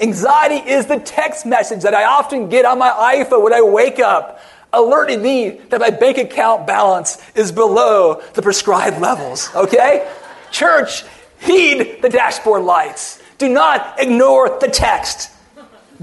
Anxiety 0.00 0.70
is 0.70 0.86
the 0.86 0.98
text 0.98 1.46
message 1.46 1.82
that 1.82 1.94
I 1.94 2.04
often 2.04 2.48
get 2.48 2.64
on 2.64 2.78
my 2.78 2.90
iPhone 2.90 3.42
when 3.42 3.52
I 3.52 3.62
wake 3.62 4.00
up 4.00 4.40
alerting 4.72 5.22
me 5.22 5.50
that 5.70 5.80
my 5.80 5.90
bank 5.90 6.18
account 6.18 6.66
balance 6.66 7.18
is 7.34 7.52
below 7.52 8.20
the 8.34 8.42
prescribed 8.42 9.00
levels, 9.00 9.48
okay? 9.54 10.10
Church, 10.50 11.04
heed 11.40 12.02
the 12.02 12.08
dashboard 12.08 12.62
lights. 12.62 13.22
Do 13.38 13.48
not 13.48 14.00
ignore 14.00 14.58
the 14.58 14.68
text. 14.68 15.30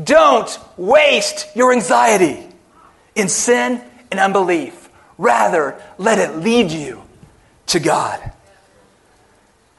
Don't 0.01 0.57
waste 0.77 1.47
your 1.55 1.73
anxiety 1.73 2.47
in 3.15 3.27
sin 3.27 3.81
and 4.09 4.19
unbelief. 4.19 4.89
Rather, 5.17 5.81
let 5.97 6.17
it 6.17 6.37
lead 6.37 6.71
you 6.71 7.03
to 7.67 7.79
God. 7.79 8.30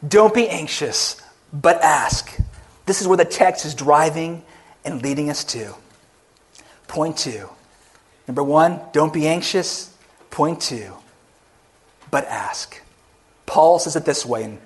Don't 0.07 0.35
be 0.35 0.49
anxious, 0.49 1.21
but 1.53 1.81
ask. 1.83 2.37
This 2.87 3.01
is 3.01 3.07
where 3.07 3.17
the 3.17 3.25
text 3.25 3.65
is 3.65 3.75
driving 3.75 4.43
and 4.85 5.03
leading 5.03 5.31
us 5.31 5.45
to. 5.45 5.75
Point 6.89 7.17
two. 7.17 7.49
Number 8.27 8.43
one, 8.43 8.81
don't 8.93 9.13
be 9.13 9.29
anxious. 9.29 9.95
Point 10.31 10.61
two, 10.61 10.93
but 12.11 12.25
ask. 12.27 12.81
Paul 13.47 13.79
says 13.79 13.97
it 13.97 14.05
this 14.05 14.25
way 14.25 14.45
in 14.45 14.59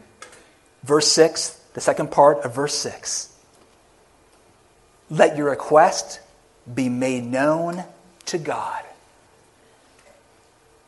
verse 0.84 1.10
6, 1.10 1.60
the 1.74 1.80
second 1.80 2.10
part 2.10 2.44
of 2.44 2.54
verse 2.54 2.74
6. 2.74 3.32
Let 5.10 5.36
your 5.36 5.50
request 5.50 6.20
be 6.72 6.88
made 6.88 7.24
known 7.24 7.84
to 8.26 8.38
God. 8.38 8.82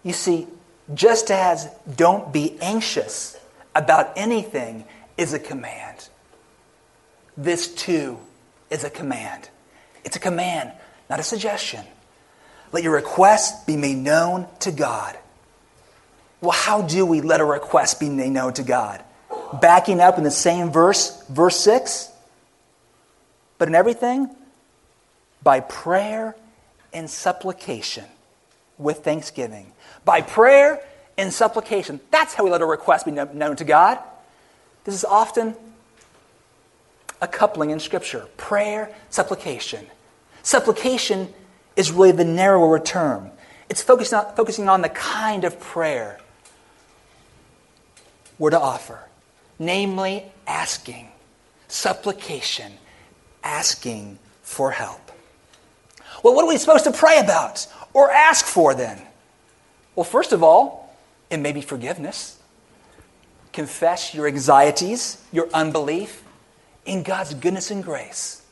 You 0.02 0.12
see, 0.12 0.46
just 0.94 1.30
as 1.30 1.68
don't 1.96 2.32
be 2.32 2.56
anxious 2.60 3.37
about 3.74 4.12
anything 4.16 4.84
is 5.16 5.32
a 5.32 5.38
command, 5.38 6.08
this 7.36 7.72
too 7.74 8.18
is 8.70 8.84
a 8.84 8.90
command. 8.90 9.48
It's 10.04 10.16
a 10.16 10.20
command, 10.20 10.72
not 11.10 11.20
a 11.20 11.22
suggestion. 11.22 11.84
Let 12.72 12.82
your 12.82 12.92
request 12.92 13.66
be 13.66 13.76
made 13.76 13.96
known 13.96 14.46
to 14.60 14.70
God. 14.70 15.16
Well, 16.40 16.52
how 16.52 16.82
do 16.82 17.04
we 17.04 17.20
let 17.20 17.40
a 17.40 17.44
request 17.44 17.98
be 17.98 18.08
made 18.08 18.30
known 18.30 18.52
to 18.54 18.62
God? 18.62 19.02
Backing 19.60 20.00
up 20.00 20.18
in 20.18 20.24
the 20.24 20.30
same 20.30 20.70
verse, 20.70 21.22
verse 21.28 21.56
6. 21.60 22.10
But 23.56 23.68
in 23.68 23.74
everything, 23.74 24.30
by 25.42 25.60
prayer 25.60 26.36
and 26.92 27.10
supplication 27.10 28.04
with 28.76 28.98
thanksgiving. 28.98 29.72
By 30.04 30.20
prayer 30.20 30.80
and 31.18 31.34
supplication. 31.34 32.00
That's 32.10 32.32
how 32.32 32.44
we 32.44 32.50
let 32.50 32.62
a 32.62 32.66
request 32.66 33.04
be 33.04 33.10
known 33.10 33.56
to 33.56 33.64
God. 33.64 33.98
This 34.84 34.94
is 34.94 35.04
often 35.04 35.54
a 37.20 37.26
coupling 37.28 37.70
in 37.70 37.80
Scripture 37.80 38.26
prayer, 38.36 38.94
supplication. 39.10 39.84
Supplication 40.42 41.34
is 41.76 41.92
really 41.92 42.12
the 42.12 42.24
narrower 42.24 42.78
term, 42.78 43.30
it's 43.68 43.82
focusing 43.82 44.18
on, 44.18 44.34
focusing 44.34 44.68
on 44.68 44.80
the 44.80 44.88
kind 44.88 45.44
of 45.44 45.60
prayer 45.60 46.18
we're 48.38 48.50
to 48.50 48.60
offer, 48.60 49.00
namely 49.58 50.24
asking, 50.46 51.08
supplication, 51.66 52.72
asking 53.42 54.18
for 54.42 54.70
help. 54.70 55.10
Well, 56.22 56.34
what 56.34 56.44
are 56.44 56.48
we 56.48 56.56
supposed 56.56 56.84
to 56.84 56.92
pray 56.92 57.18
about 57.18 57.66
or 57.92 58.10
ask 58.10 58.46
for 58.46 58.74
then? 58.74 59.00
Well, 59.96 60.04
first 60.04 60.32
of 60.32 60.42
all, 60.42 60.87
it 61.30 61.38
may 61.38 61.52
be 61.52 61.60
forgiveness. 61.60 62.38
Confess 63.52 64.14
your 64.14 64.26
anxieties, 64.26 65.22
your 65.32 65.48
unbelief, 65.52 66.22
in 66.84 67.02
God's 67.02 67.34
goodness 67.34 67.70
and 67.70 67.82
grace. 67.82 68.42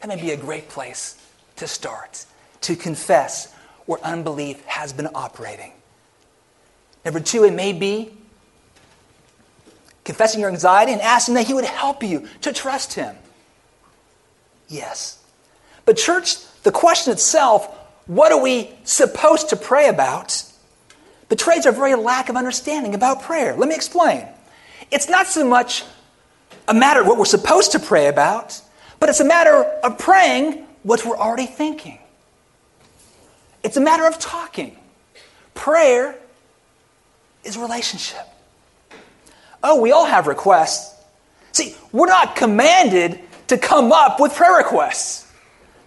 That 0.00 0.08
may 0.08 0.20
be 0.20 0.30
a 0.32 0.36
great 0.36 0.68
place 0.68 1.16
to 1.56 1.66
start, 1.66 2.26
to 2.62 2.76
confess 2.76 3.54
where 3.86 4.00
unbelief 4.02 4.64
has 4.64 4.92
been 4.92 5.08
operating. 5.14 5.72
Number 7.04 7.20
two, 7.20 7.44
it 7.44 7.52
may 7.52 7.72
be 7.72 8.16
confessing 10.04 10.40
your 10.40 10.50
anxiety 10.50 10.92
and 10.92 11.00
asking 11.00 11.34
that 11.34 11.46
He 11.46 11.54
would 11.54 11.64
help 11.64 12.02
you 12.02 12.28
to 12.42 12.52
trust 12.52 12.94
Him. 12.94 13.16
Yes. 14.68 15.22
But, 15.84 15.96
church, 15.96 16.36
the 16.62 16.72
question 16.72 17.12
itself, 17.12 17.66
what 18.06 18.32
are 18.32 18.40
we 18.40 18.70
supposed 18.84 19.50
to 19.50 19.56
pray 19.56 19.88
about, 19.88 20.44
betrays 21.28 21.66
our 21.66 21.72
very 21.72 21.94
lack 21.94 22.28
of 22.28 22.36
understanding 22.36 22.94
about 22.94 23.22
prayer. 23.22 23.54
Let 23.54 23.68
me 23.68 23.74
explain. 23.74 24.26
It's 24.90 25.08
not 25.08 25.26
so 25.26 25.46
much 25.46 25.84
a 26.68 26.74
matter 26.74 27.00
of 27.00 27.06
what 27.06 27.18
we're 27.18 27.24
supposed 27.24 27.72
to 27.72 27.78
pray 27.78 28.08
about, 28.08 28.60
but 29.00 29.08
it's 29.08 29.20
a 29.20 29.24
matter 29.24 29.64
of 29.82 29.98
praying 29.98 30.66
what 30.82 31.04
we're 31.04 31.16
already 31.16 31.46
thinking. 31.46 31.98
It's 33.62 33.76
a 33.76 33.80
matter 33.80 34.06
of 34.06 34.18
talking. 34.18 34.76
Prayer 35.54 36.14
is 37.44 37.56
relationship. 37.56 38.26
Oh, 39.62 39.80
we 39.80 39.92
all 39.92 40.04
have 40.04 40.26
requests. 40.26 41.02
See, 41.52 41.74
we're 41.92 42.06
not 42.06 42.36
commanded 42.36 43.20
to 43.48 43.56
come 43.56 43.92
up 43.92 44.20
with 44.20 44.34
prayer 44.34 44.56
requests. 44.58 45.32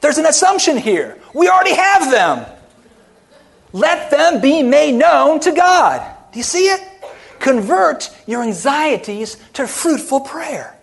There's 0.01 0.17
an 0.17 0.25
assumption 0.25 0.77
here. 0.77 1.19
We 1.33 1.49
already 1.49 1.75
have 1.75 2.11
them. 2.11 2.45
Let 3.77 4.09
them 4.09 4.41
be 4.41 4.63
made 4.63 4.93
known 4.93 5.39
to 5.41 5.51
God. 5.51 6.01
Do 6.31 6.39
you 6.39 6.43
see 6.43 6.65
it? 6.65 6.81
Convert 7.37 8.09
your 8.25 8.41
anxieties 8.41 9.37
to 9.53 9.67
fruitful 9.67 10.21
prayer. 10.21 10.75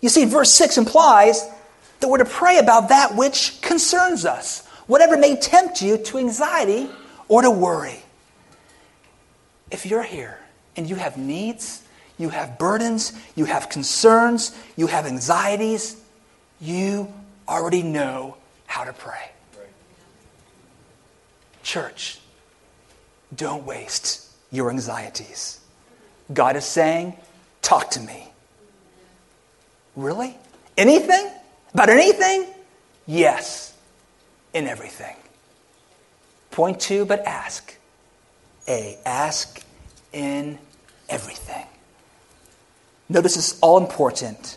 You 0.00 0.08
see, 0.08 0.24
verse 0.24 0.50
6 0.52 0.78
implies 0.78 1.46
that 2.00 2.08
we're 2.08 2.16
to 2.16 2.24
pray 2.24 2.56
about 2.56 2.88
that 2.88 3.14
which 3.14 3.60
concerns 3.60 4.24
us, 4.24 4.66
whatever 4.86 5.18
may 5.18 5.36
tempt 5.36 5.82
you 5.82 5.98
to 5.98 6.16
anxiety 6.16 6.88
or 7.28 7.42
to 7.42 7.50
worry. 7.50 8.02
If 9.70 9.84
you're 9.84 10.02
here 10.02 10.38
and 10.76 10.88
you 10.88 10.96
have 10.96 11.18
needs, 11.18 11.82
you 12.16 12.30
have 12.30 12.58
burdens, 12.58 13.12
you 13.36 13.44
have 13.44 13.68
concerns, 13.68 14.56
you 14.76 14.86
have 14.86 15.04
anxieties, 15.04 16.00
you 16.58 17.12
already 17.46 17.82
know 17.82 18.38
how 18.64 18.84
to 18.84 18.94
pray. 18.94 19.30
Church, 21.70 22.18
don't 23.32 23.64
waste 23.64 24.26
your 24.50 24.70
anxieties. 24.70 25.60
God 26.34 26.56
is 26.56 26.64
saying, 26.64 27.16
Talk 27.62 27.90
to 27.90 28.00
me. 28.00 28.26
Really? 29.94 30.36
Anything? 30.76 31.30
About 31.72 31.88
anything? 31.88 32.46
Yes, 33.06 33.72
in 34.52 34.66
everything. 34.66 35.14
Point 36.50 36.80
two, 36.80 37.04
but 37.04 37.20
ask. 37.20 37.76
A, 38.66 38.98
ask 39.06 39.62
in 40.12 40.58
everything. 41.08 41.68
Notice 43.08 43.36
this 43.36 43.60
all 43.60 43.78
important. 43.78 44.56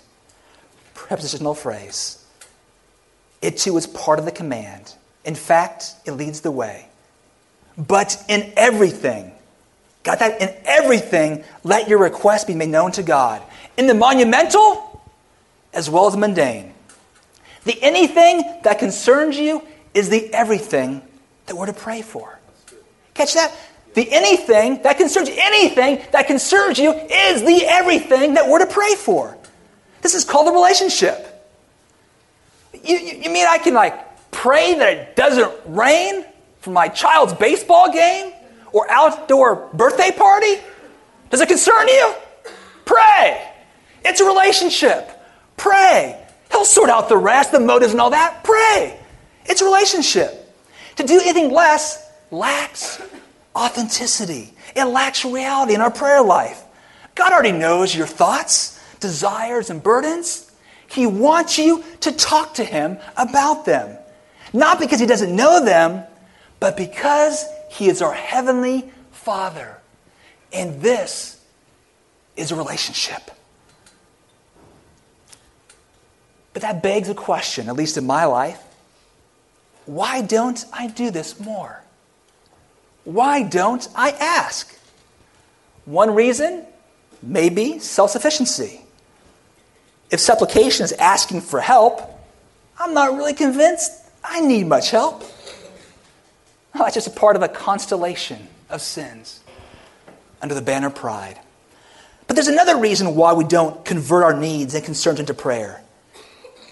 Prepositional 0.95 1.53
phrase. 1.53 2.25
It 3.39 3.57
too 3.57 3.77
is 3.77 3.85
part 3.85 4.17
of 4.17 4.25
the 4.25 4.31
command. 4.31 4.95
In 5.23 5.35
fact, 5.35 5.91
it 6.07 6.13
leads 6.13 6.41
the 6.41 6.49
way. 6.49 6.87
But 7.77 8.23
in 8.27 8.53
everything, 8.55 9.31
got 10.03 10.19
that? 10.19 10.41
In 10.41 10.53
everything, 10.65 11.43
let 11.63 11.87
your 11.87 11.99
request 11.99 12.47
be 12.47 12.55
made 12.55 12.69
known 12.69 12.91
to 12.93 13.03
God. 13.03 13.41
In 13.77 13.87
the 13.87 13.93
monumental 13.93 15.01
as 15.73 15.89
well 15.89 16.07
as 16.07 16.13
the 16.13 16.19
mundane. 16.19 16.73
The 17.65 17.81
anything 17.81 18.59
that 18.63 18.79
concerns 18.79 19.37
you 19.37 19.63
is 19.93 20.09
the 20.09 20.33
everything 20.33 21.01
that 21.45 21.55
we're 21.55 21.65
to 21.65 21.73
pray 21.73 22.01
for. 22.01 22.39
Catch 23.13 23.33
that? 23.33 23.55
The 23.93 24.11
anything 24.11 24.81
that 24.83 24.97
concerns 24.97 25.29
you, 25.29 25.35
anything 25.37 26.01
that 26.11 26.27
concerns 26.27 26.79
you 26.79 26.91
is 26.91 27.41
the 27.41 27.65
everything 27.67 28.33
that 28.35 28.49
we're 28.49 28.59
to 28.59 28.65
pray 28.65 28.95
for. 28.95 29.37
This 30.01 30.15
is 30.15 30.25
called 30.25 30.47
a 30.47 30.51
relationship. 30.51 31.29
You, 32.83 32.97
you, 32.97 33.17
you 33.23 33.29
mean 33.29 33.45
I 33.47 33.59
can 33.59 33.73
like 33.73 34.31
pray 34.31 34.73
that 34.75 34.93
it 34.93 35.15
doesn't 35.15 35.51
rain 35.65 36.25
for 36.63 36.71
my 36.71 36.87
child's 36.87 37.33
baseball 37.33 37.91
game 37.91 38.31
or 38.71 38.89
outdoor 38.89 39.69
birthday 39.73 40.11
party? 40.11 40.55
Does 41.29 41.41
it 41.41 41.49
concern 41.49 41.89
you? 41.89 42.13
Pray. 42.85 43.51
It's 44.05 44.21
a 44.21 44.25
relationship. 44.25 45.09
Pray. 45.57 46.25
He'll 46.51 46.63
sort 46.63 46.89
out 46.89 47.09
the 47.09 47.17
rest, 47.17 47.51
the 47.51 47.59
motives 47.59 47.91
and 47.91 47.99
all 47.99 48.11
that. 48.11 48.45
Pray. 48.45 48.97
It's 49.45 49.61
a 49.61 49.65
relationship. 49.65 50.39
To 50.95 51.03
do 51.03 51.19
anything 51.19 51.51
less 51.51 52.09
lacks 52.31 53.01
authenticity. 53.55 54.53
It 54.73 54.85
lacks 54.85 55.25
reality 55.25 55.75
in 55.75 55.81
our 55.81 55.91
prayer 55.91 56.21
life. 56.21 56.63
God 57.13 57.33
already 57.33 57.51
knows 57.51 57.93
your 57.93 58.07
thoughts, 58.07 58.79
desires, 59.01 59.69
and 59.69 59.83
burdens. 59.83 60.49
He 60.87 61.07
wants 61.07 61.57
you 61.57 61.83
to 62.01 62.11
talk 62.13 62.53
to 62.55 62.63
Him 62.63 62.99
about 63.17 63.65
them. 63.65 63.97
Not 64.53 64.79
because 64.79 64.99
He 64.99 65.05
doesn't 65.05 65.35
know 65.35 65.63
them, 65.63 66.05
but 66.63 66.77
because 66.77 67.45
He 67.67 67.89
is 67.89 68.01
our 68.01 68.13
Heavenly 68.13 68.89
Father. 69.11 69.81
And 70.53 70.81
this 70.81 71.43
is 72.37 72.51
a 72.51 72.55
relationship. 72.55 73.31
But 76.53 76.61
that 76.61 76.81
begs 76.81 77.09
a 77.09 77.15
question, 77.15 77.67
at 77.67 77.75
least 77.75 77.97
in 77.97 78.05
my 78.05 78.23
life. 78.23 78.63
why 79.87 80.21
don't 80.21 80.63
I 80.71 80.87
do 80.87 81.11
this 81.11 81.37
more? 81.37 81.83
Why 83.03 83.43
don't 83.43 83.85
I 83.93 84.11
ask? 84.11 84.73
One 85.83 86.15
reason 86.15 86.65
may 87.21 87.49
be 87.49 87.79
self 87.79 88.11
sufficiency. 88.11 88.79
If 90.09 90.21
supplication 90.21 90.85
is 90.85 90.93
asking 90.93 91.41
for 91.41 91.59
help, 91.59 92.09
I'm 92.79 92.93
not 92.93 93.17
really 93.17 93.33
convinced 93.33 93.91
I 94.23 94.39
need 94.39 94.67
much 94.67 94.91
help. 94.91 95.25
That's 96.77 96.93
just 96.93 97.07
a 97.07 97.11
part 97.11 97.35
of 97.35 97.41
a 97.41 97.47
constellation 97.47 98.47
of 98.69 98.81
sins 98.81 99.41
under 100.41 100.55
the 100.55 100.61
banner 100.61 100.87
of 100.87 100.95
pride. 100.95 101.39
But 102.27 102.35
there's 102.35 102.47
another 102.47 102.77
reason 102.77 103.15
why 103.15 103.33
we 103.33 103.43
don't 103.43 103.83
convert 103.85 104.23
our 104.23 104.37
needs 104.37 104.73
and 104.73 104.83
concerns 104.83 105.19
into 105.19 105.33
prayer. 105.33 105.81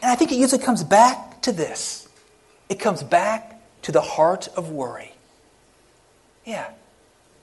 And 0.01 0.11
I 0.11 0.15
think 0.15 0.31
it 0.31 0.35
usually 0.35 0.63
comes 0.63 0.83
back 0.83 1.41
to 1.41 1.51
this 1.51 2.07
it 2.69 2.79
comes 2.79 3.03
back 3.03 3.59
to 3.81 3.91
the 3.91 3.99
heart 3.99 4.47
of 4.55 4.71
worry. 4.71 5.11
Yeah, 6.45 6.71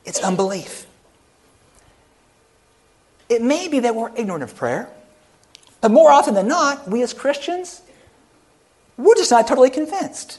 it's 0.06 0.20
unbelief. 0.20 0.86
It 3.28 3.42
may 3.42 3.68
be 3.68 3.80
that 3.80 3.94
we're 3.94 4.10
ignorant 4.16 4.42
of 4.42 4.56
prayer. 4.56 4.88
But 5.82 5.90
more 5.90 6.10
often 6.10 6.32
than 6.32 6.48
not, 6.48 6.88
we 6.88 7.02
as 7.02 7.12
Christians, 7.12 7.82
we're 8.96 9.14
just 9.16 9.30
not 9.30 9.46
totally 9.46 9.68
convinced 9.68 10.38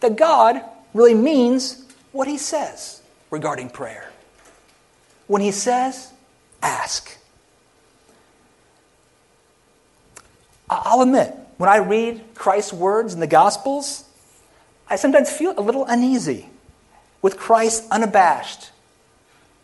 that 0.00 0.16
God 0.16 0.62
really 0.98 1.14
means 1.14 1.84
what 2.12 2.26
he 2.26 2.36
says 2.36 3.00
regarding 3.30 3.70
prayer. 3.70 4.10
When 5.28 5.40
he 5.40 5.52
says, 5.52 6.12
ask. 6.60 7.16
I'll 10.68 11.02
admit, 11.02 11.34
when 11.56 11.70
I 11.70 11.76
read 11.76 12.22
Christ's 12.34 12.72
words 12.72 13.14
in 13.14 13.20
the 13.20 13.26
Gospels, 13.26 14.04
I 14.88 14.96
sometimes 14.96 15.30
feel 15.30 15.54
a 15.56 15.60
little 15.60 15.84
uneasy 15.86 16.48
with 17.22 17.36
Christ's 17.36 17.88
unabashed 17.90 18.70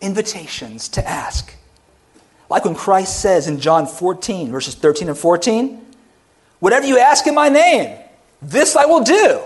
invitations 0.00 0.88
to 0.90 1.06
ask. 1.06 1.54
Like 2.48 2.64
when 2.64 2.74
Christ 2.74 3.20
says 3.20 3.48
in 3.48 3.58
John 3.58 3.86
14, 3.86 4.50
verses 4.50 4.74
13 4.74 5.08
and 5.08 5.18
14, 5.18 5.80
Whatever 6.60 6.86
you 6.86 6.98
ask 6.98 7.26
in 7.26 7.34
my 7.34 7.48
name, 7.48 7.98
this 8.40 8.76
I 8.76 8.86
will 8.86 9.02
do, 9.02 9.42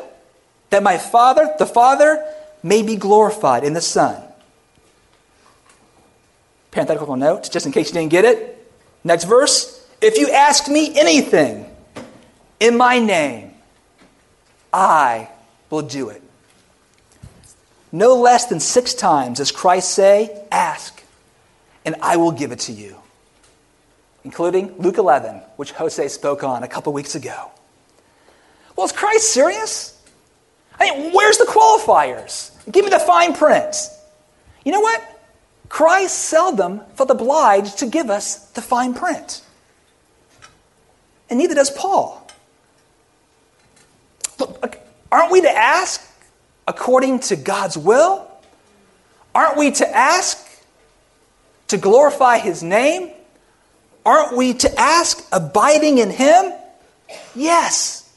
that 0.70 0.82
my 0.82 0.98
Father, 0.98 1.54
the 1.58 1.66
Father, 1.66 2.24
may 2.62 2.82
be 2.82 2.96
glorified 2.96 3.64
in 3.64 3.72
the 3.72 3.80
Son. 3.80 4.22
Parenthetical 6.70 7.16
note, 7.16 7.50
just 7.50 7.66
in 7.66 7.72
case 7.72 7.88
you 7.88 7.94
didn't 7.94 8.10
get 8.10 8.24
it. 8.24 8.70
Next 9.04 9.24
verse. 9.24 9.86
If 10.00 10.18
you 10.18 10.30
ask 10.30 10.68
me 10.68 10.98
anything 10.98 11.66
in 12.60 12.76
my 12.76 12.98
name, 12.98 13.52
I 14.72 15.28
will 15.70 15.82
do 15.82 16.10
it. 16.10 16.22
No 17.90 18.14
less 18.16 18.46
than 18.46 18.60
six 18.60 18.94
times 18.94 19.38
does 19.38 19.50
Christ 19.50 19.90
say, 19.92 20.44
Ask, 20.52 21.02
and 21.84 21.96
I 22.02 22.16
will 22.16 22.32
give 22.32 22.52
it 22.52 22.60
to 22.60 22.72
you, 22.72 22.96
including 24.24 24.76
Luke 24.78 24.98
11, 24.98 25.36
which 25.56 25.72
Jose 25.72 26.06
spoke 26.08 26.44
on 26.44 26.62
a 26.62 26.68
couple 26.68 26.92
weeks 26.92 27.14
ago. 27.14 27.50
Well, 28.76 28.86
is 28.86 28.92
Christ 28.92 29.32
serious? 29.32 29.97
I 30.80 30.90
mean, 30.90 31.12
where's 31.12 31.38
the 31.38 31.44
qualifiers? 31.44 32.52
Give 32.70 32.84
me 32.84 32.90
the 32.90 32.98
fine 32.98 33.34
print. 33.34 33.76
You 34.64 34.72
know 34.72 34.80
what? 34.80 35.02
Christ 35.68 36.18
seldom 36.18 36.80
felt 36.94 37.10
obliged 37.10 37.78
to 37.78 37.86
give 37.86 38.10
us 38.10 38.50
the 38.50 38.62
fine 38.62 38.94
print. 38.94 39.42
And 41.28 41.38
neither 41.38 41.54
does 41.54 41.70
Paul. 41.70 42.26
Look, 44.38 44.78
aren't 45.10 45.32
we 45.32 45.40
to 45.42 45.50
ask 45.50 46.00
according 46.66 47.20
to 47.20 47.36
God's 47.36 47.76
will? 47.76 48.26
Aren't 49.34 49.56
we 49.56 49.72
to 49.72 49.96
ask 49.96 50.46
to 51.68 51.76
glorify 51.76 52.38
His 52.38 52.62
name? 52.62 53.10
Aren't 54.06 54.36
we 54.36 54.54
to 54.54 54.80
ask 54.80 55.26
abiding 55.32 55.98
in 55.98 56.10
Him? 56.10 56.52
Yes. 57.34 58.10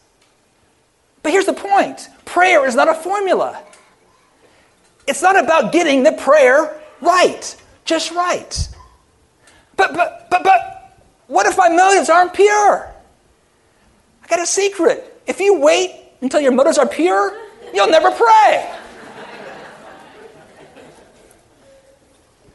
But 1.23 1.31
here's 1.31 1.45
the 1.45 1.53
point 1.53 2.09
prayer 2.31 2.65
is 2.65 2.75
not 2.75 2.87
a 2.87 2.93
formula. 2.93 3.61
It's 5.07 5.21
not 5.21 5.37
about 5.37 5.71
getting 5.71 6.03
the 6.03 6.13
prayer 6.13 6.79
right, 7.01 7.55
just 7.85 8.11
right. 8.11 8.69
But, 9.75 9.93
but, 9.93 10.27
but, 10.29 10.43
but, 10.43 10.99
what 11.27 11.45
if 11.45 11.57
my 11.57 11.69
motives 11.69 12.09
aren't 12.09 12.33
pure? 12.33 12.93
I 14.23 14.27
got 14.27 14.39
a 14.39 14.45
secret. 14.45 15.21
If 15.27 15.39
you 15.39 15.59
wait 15.59 15.91
until 16.21 16.39
your 16.39 16.51
motives 16.51 16.77
are 16.77 16.87
pure, 16.87 17.37
you'll 17.73 17.89
never 17.89 18.11
pray. 18.11 18.69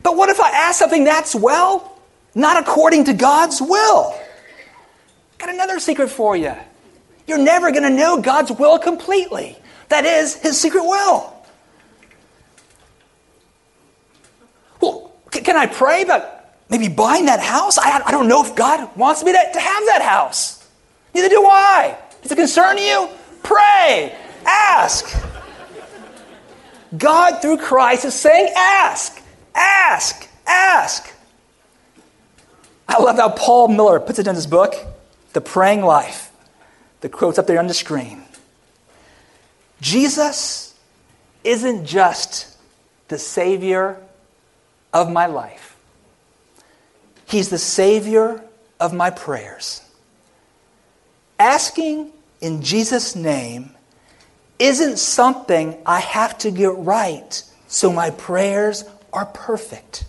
But 0.02 0.16
what 0.16 0.28
if 0.28 0.40
I 0.40 0.50
ask 0.50 0.78
something 0.78 1.04
that's, 1.04 1.34
well, 1.34 2.00
not 2.34 2.62
according 2.62 3.04
to 3.04 3.12
God's 3.12 3.60
will? 3.60 4.14
Got 5.38 5.50
another 5.50 5.80
secret 5.80 6.10
for 6.10 6.36
you. 6.36 6.54
You're 7.26 7.38
never 7.38 7.72
going 7.72 7.82
to 7.82 7.90
know 7.90 8.22
God's 8.22 8.52
will 8.52 8.78
completely. 8.78 9.58
That 9.88 10.04
is 10.04 10.34
His 10.34 10.60
secret 10.60 10.84
will. 10.84 11.32
Well, 14.80 15.12
can 15.30 15.56
I 15.56 15.66
pray 15.66 16.02
about 16.02 16.24
maybe 16.68 16.88
buying 16.88 17.26
that 17.26 17.40
house? 17.40 17.78
I, 17.78 18.10
don't 18.10 18.28
know 18.28 18.44
if 18.44 18.54
God 18.54 18.96
wants 18.96 19.22
me 19.22 19.32
to, 19.32 19.38
to 19.38 19.60
have 19.60 19.86
that 19.86 20.02
house. 20.02 20.68
Neither 21.14 21.28
do 21.28 21.44
I. 21.46 21.96
Does 22.22 22.32
it 22.32 22.36
concern 22.36 22.78
you? 22.78 23.08
Pray. 23.42 24.16
Ask. 24.44 25.16
God, 26.96 27.40
through 27.42 27.58
Christ, 27.58 28.04
is 28.04 28.14
saying, 28.14 28.52
ask, 28.56 29.20
ask, 29.54 30.28
ask. 30.46 31.12
I 32.88 33.02
love 33.02 33.16
how 33.16 33.30
Paul 33.30 33.68
Miller 33.68 33.98
puts 33.98 34.18
it 34.18 34.26
in 34.26 34.34
his 34.34 34.46
book, 34.46 34.74
The 35.32 35.40
Praying 35.40 35.82
Life. 35.82 36.30
The 37.00 37.08
quote's 37.08 37.38
up 37.38 37.46
there 37.46 37.58
on 37.58 37.66
the 37.66 37.74
screen. 37.74 38.22
Jesus 39.80 40.74
isn't 41.44 41.86
just 41.86 42.56
the 43.08 43.18
Savior 43.18 44.00
of 44.92 45.10
my 45.10 45.26
life, 45.26 45.76
He's 47.26 47.48
the 47.48 47.58
Savior 47.58 48.42
of 48.80 48.92
my 48.92 49.10
prayers. 49.10 49.82
Asking 51.38 52.12
in 52.40 52.62
Jesus' 52.62 53.14
name 53.14 53.70
isn't 54.58 54.98
something 54.98 55.76
I 55.84 56.00
have 56.00 56.38
to 56.38 56.50
get 56.50 56.74
right 56.76 57.42
so 57.68 57.92
my 57.92 58.10
prayers 58.10 58.84
are 59.12 59.26
perfect. 59.26 60.04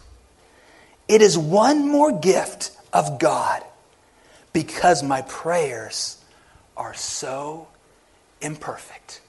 It 1.07 1.21
is 1.21 1.37
one 1.37 1.89
more 1.89 2.17
gift 2.17 2.71
of 2.93 3.19
God 3.19 3.63
because 4.53 5.03
my 5.03 5.21
prayers 5.23 6.21
are 6.75 6.93
so 6.93 7.67
imperfect. 8.41 9.21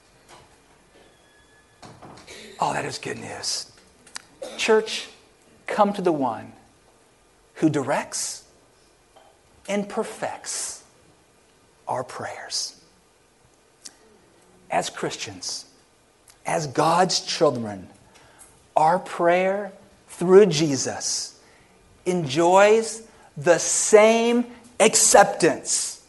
Oh, 2.61 2.73
that 2.73 2.85
is 2.85 2.97
good 2.97 3.17
news. 3.19 3.71
Church, 4.57 5.07
come 5.65 5.93
to 5.93 6.01
the 6.01 6.11
one 6.11 6.51
who 7.55 7.69
directs 7.69 8.43
and 9.67 9.87
perfects 9.87 10.83
our 11.87 12.03
prayers 12.03 12.79
as 14.69 14.89
Christians, 14.89 15.65
as 16.45 16.67
God's 16.67 17.21
children, 17.21 17.87
our 18.75 18.99
prayer 18.99 19.71
through 20.07 20.47
Jesus 20.47 21.39
enjoys 22.05 23.03
the 23.37 23.57
same 23.57 24.45
acceptance 24.79 26.05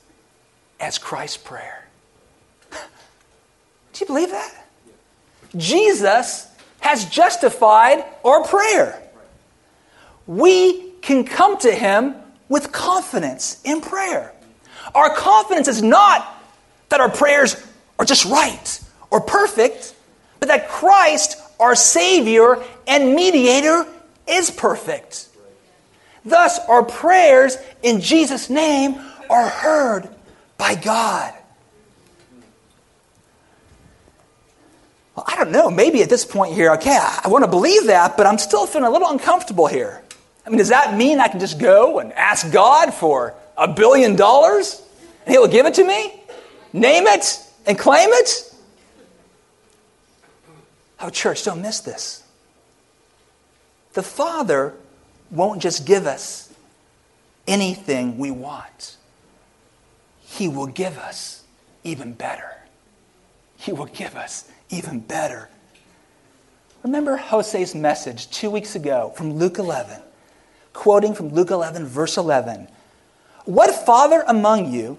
as 0.78 0.98
Christ's 0.98 1.36
prayer. 1.36 1.86
Do 2.70 4.00
you 4.00 4.06
believe 4.06 4.30
that? 4.30 4.59
Jesus 5.56 6.46
has 6.80 7.04
justified 7.06 8.04
our 8.24 8.44
prayer. 8.44 9.02
We 10.26 10.90
can 11.02 11.24
come 11.24 11.58
to 11.58 11.72
Him 11.72 12.14
with 12.48 12.72
confidence 12.72 13.60
in 13.64 13.80
prayer. 13.80 14.32
Our 14.94 15.14
confidence 15.14 15.68
is 15.68 15.82
not 15.82 16.26
that 16.88 17.00
our 17.00 17.10
prayers 17.10 17.56
are 17.98 18.04
just 18.04 18.24
right 18.24 18.80
or 19.10 19.20
perfect, 19.20 19.94
but 20.38 20.48
that 20.48 20.68
Christ, 20.68 21.36
our 21.58 21.74
Savior 21.74 22.62
and 22.86 23.14
mediator, 23.14 23.86
is 24.28 24.50
perfect. 24.50 25.28
Thus, 26.24 26.58
our 26.68 26.84
prayers 26.84 27.56
in 27.82 28.00
Jesus' 28.00 28.50
name 28.50 29.00
are 29.28 29.48
heard 29.48 30.08
by 30.58 30.74
God. 30.74 31.32
Well, 35.14 35.24
I 35.26 35.36
don't 35.36 35.50
know, 35.50 35.70
maybe 35.70 36.02
at 36.02 36.08
this 36.08 36.24
point 36.24 36.54
here, 36.54 36.72
okay, 36.74 36.98
I 36.98 37.28
want 37.28 37.44
to 37.44 37.50
believe 37.50 37.86
that, 37.86 38.16
but 38.16 38.26
I'm 38.26 38.38
still 38.38 38.66
feeling 38.66 38.86
a 38.86 38.90
little 38.90 39.08
uncomfortable 39.08 39.66
here. 39.66 40.02
I 40.46 40.50
mean, 40.50 40.58
does 40.58 40.68
that 40.68 40.96
mean 40.96 41.20
I 41.20 41.28
can 41.28 41.40
just 41.40 41.58
go 41.58 41.98
and 41.98 42.12
ask 42.12 42.50
God 42.52 42.94
for 42.94 43.34
a 43.56 43.68
billion 43.68 44.16
dollars 44.16 44.82
and 45.26 45.34
He'll 45.34 45.48
give 45.48 45.66
it 45.66 45.74
to 45.74 45.84
me? 45.84 46.22
Name 46.72 47.06
it? 47.06 47.44
and 47.66 47.78
claim 47.78 48.08
it? 48.12 48.52
Oh, 51.00 51.10
church, 51.10 51.44
don't 51.44 51.62
miss 51.62 51.80
this. 51.80 52.22
The 53.92 54.02
Father 54.02 54.74
won't 55.30 55.62
just 55.62 55.86
give 55.86 56.06
us 56.06 56.52
anything 57.46 58.18
we 58.18 58.30
want, 58.30 58.96
He 60.20 60.48
will 60.48 60.66
give 60.66 60.98
us 60.98 61.44
even 61.82 62.12
better. 62.12 62.56
He 63.56 63.72
will 63.72 63.86
give 63.86 64.16
us 64.16 64.50
even 64.70 65.00
better. 65.00 65.48
Remember 66.82 67.16
Jose's 67.16 67.74
message 67.74 68.30
two 68.30 68.50
weeks 68.50 68.74
ago 68.74 69.12
from 69.16 69.34
Luke 69.34 69.58
11, 69.58 70.00
quoting 70.72 71.14
from 71.14 71.28
Luke 71.30 71.50
11, 71.50 71.86
verse 71.86 72.16
11. 72.16 72.68
What 73.44 73.74
father 73.84 74.24
among 74.26 74.72
you, 74.72 74.98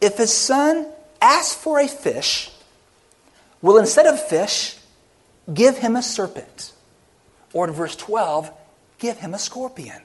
if 0.00 0.18
his 0.18 0.32
son 0.32 0.86
asks 1.20 1.54
for 1.54 1.80
a 1.80 1.88
fish, 1.88 2.50
will 3.62 3.78
instead 3.78 4.06
of 4.06 4.20
fish 4.28 4.76
give 5.52 5.78
him 5.78 5.96
a 5.96 6.02
serpent? 6.02 6.72
Or 7.54 7.68
in 7.68 7.74
verse 7.74 7.96
12, 7.96 8.50
give 8.98 9.18
him 9.18 9.34
a 9.34 9.38
scorpion? 9.38 10.02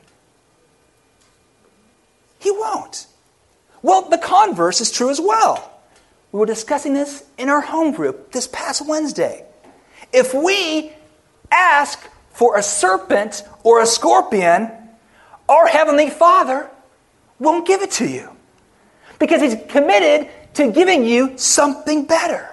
He 2.40 2.52
won't. 2.52 3.08
Well, 3.82 4.10
the 4.10 4.18
converse 4.18 4.80
is 4.80 4.92
true 4.92 5.10
as 5.10 5.20
well. 5.20 5.77
We 6.32 6.40
were 6.40 6.46
discussing 6.46 6.94
this 6.94 7.24
in 7.38 7.50
our 7.50 7.62
home 7.62 7.94
group 7.94 8.32
this 8.32 8.48
past 8.48 8.86
Wednesday. 8.86 9.46
If 10.12 10.34
we 10.34 10.92
ask 11.52 12.00
for 12.32 12.58
a 12.58 12.64
serpent 12.64 13.44
or 13.64 13.82
a 13.82 13.86
scorpion, 13.86 14.72
our 15.48 15.68
Heavenly 15.68 16.10
Father 16.10 16.70
won't 17.40 17.66
give 17.66 17.82
it 17.82 17.92
to 17.92 18.08
you 18.08 18.30
because 19.20 19.42
He's 19.42 19.56
committed 19.70 20.30
to 20.56 20.72
giving 20.72 21.06
you 21.06 21.38
something 21.38 22.06
better. 22.06 22.50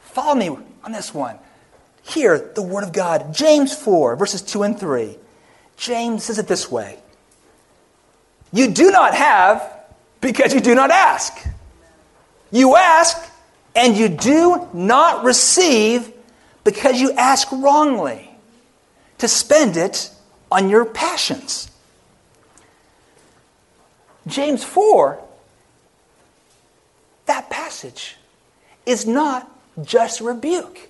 Follow 0.00 0.34
me 0.34 0.50
on 0.84 0.92
this 0.92 1.14
one. 1.14 1.38
Hear 2.02 2.52
the 2.54 2.62
Word 2.62 2.84
of 2.84 2.92
God. 2.92 3.32
James 3.32 3.74
4, 3.74 4.16
verses 4.16 4.42
2 4.42 4.64
and 4.64 4.78
3. 4.78 5.16
James 5.76 6.24
says 6.24 6.38
it 6.38 6.46
this 6.46 6.70
way 6.70 6.98
You 8.52 8.70
do 8.70 8.90
not 8.90 9.14
have 9.14 9.78
because 10.20 10.52
you 10.52 10.60
do 10.60 10.74
not 10.74 10.90
ask. 10.90 11.46
You 12.50 12.76
ask 12.76 13.30
and 13.74 13.96
you 13.96 14.08
do 14.08 14.68
not 14.72 15.24
receive 15.24 16.12
because 16.64 17.00
you 17.00 17.12
ask 17.12 17.50
wrongly 17.52 18.30
to 19.18 19.28
spend 19.28 19.76
it 19.76 20.10
on 20.50 20.68
your 20.68 20.84
passions. 20.84 21.70
James 24.26 24.64
4, 24.64 25.22
that 27.26 27.48
passage 27.48 28.16
is 28.84 29.06
not 29.06 29.50
just 29.82 30.20
rebuke. 30.20 30.88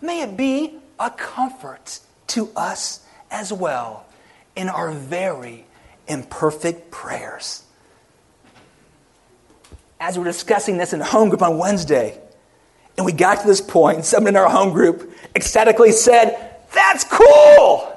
May 0.00 0.22
it 0.22 0.36
be 0.36 0.74
a 1.00 1.10
comfort 1.10 2.00
to 2.28 2.50
us 2.54 3.00
as 3.30 3.52
well 3.52 4.06
in 4.54 4.68
our 4.68 4.90
very 4.90 5.64
imperfect 6.06 6.90
prayers. 6.90 7.65
As 9.98 10.16
we 10.16 10.24
we're 10.24 10.30
discussing 10.30 10.76
this 10.76 10.92
in 10.92 11.00
home 11.00 11.30
group 11.30 11.42
on 11.42 11.58
Wednesday, 11.58 12.20
and 12.96 13.06
we 13.06 13.12
got 13.12 13.40
to 13.40 13.46
this 13.46 13.60
point, 13.60 14.04
someone 14.04 14.34
in 14.34 14.36
our 14.36 14.48
home 14.48 14.72
group 14.72 15.12
ecstatically 15.34 15.92
said, 15.92 16.56
That's 16.72 17.04
cool! 17.04 17.92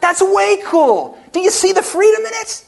That's 0.00 0.22
way 0.22 0.62
cool! 0.64 1.18
Do 1.32 1.40
you 1.40 1.50
see 1.50 1.72
the 1.72 1.82
freedom 1.82 2.24
in 2.24 2.32
it? 2.34 2.64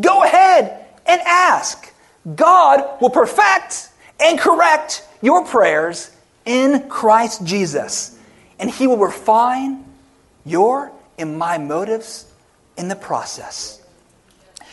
Go 0.00 0.22
ahead 0.22 0.86
and 1.06 1.20
ask. 1.22 1.92
God 2.34 3.00
will 3.00 3.10
perfect 3.10 3.90
and 4.20 4.38
correct 4.38 5.06
your 5.20 5.44
prayers 5.44 6.10
in 6.44 6.88
Christ 6.88 7.44
Jesus. 7.44 8.18
And 8.58 8.70
He 8.70 8.86
will 8.86 8.98
refine 8.98 9.84
your 10.44 10.92
and 11.18 11.38
my 11.38 11.58
motives 11.58 12.26
in 12.76 12.88
the 12.88 12.96
process. 12.96 13.80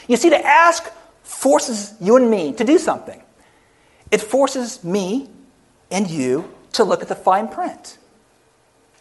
You 0.07 0.17
see, 0.17 0.29
to 0.29 0.45
ask 0.45 0.91
forces 1.23 1.93
you 1.99 2.15
and 2.17 2.29
me 2.29 2.53
to 2.53 2.63
do 2.63 2.77
something. 2.77 3.21
It 4.11 4.21
forces 4.21 4.83
me 4.83 5.29
and 5.89 6.09
you 6.09 6.53
to 6.73 6.83
look 6.83 7.01
at 7.01 7.07
the 7.07 7.15
fine 7.15 7.47
print 7.47 7.97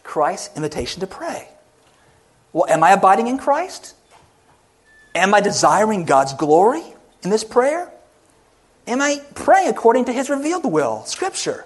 Christ's 0.03 0.55
invitation 0.55 1.01
to 1.01 1.07
pray. 1.07 1.47
Well, 2.53 2.65
am 2.67 2.83
I 2.83 2.91
abiding 2.91 3.27
in 3.27 3.37
Christ? 3.37 3.95
Am 5.13 5.33
I 5.33 5.41
desiring 5.41 6.05
God's 6.05 6.33
glory 6.33 6.83
in 7.23 7.29
this 7.29 7.43
prayer? 7.43 7.91
Am 8.87 9.01
I 9.01 9.21
praying 9.35 9.69
according 9.69 10.05
to 10.05 10.13
His 10.13 10.29
revealed 10.29 10.65
will, 10.65 11.03
Scripture? 11.05 11.65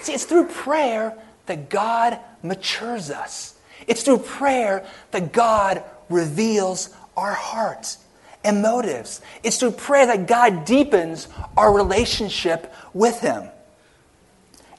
See, 0.00 0.12
it's 0.12 0.24
through 0.24 0.46
prayer 0.48 1.16
that 1.46 1.70
God 1.70 2.18
matures 2.42 3.10
us. 3.10 3.58
It's 3.86 4.02
through 4.02 4.18
prayer 4.18 4.84
that 5.12 5.32
God 5.32 5.82
reveals 6.08 6.90
our 7.16 7.32
hearts 7.32 7.98
and 8.46 8.62
motives. 8.62 9.20
It's 9.42 9.58
through 9.58 9.72
prayer 9.72 10.06
that 10.06 10.26
God 10.26 10.64
deepens 10.64 11.26
our 11.56 11.74
relationship 11.74 12.72
with 12.94 13.20
Him 13.20 13.48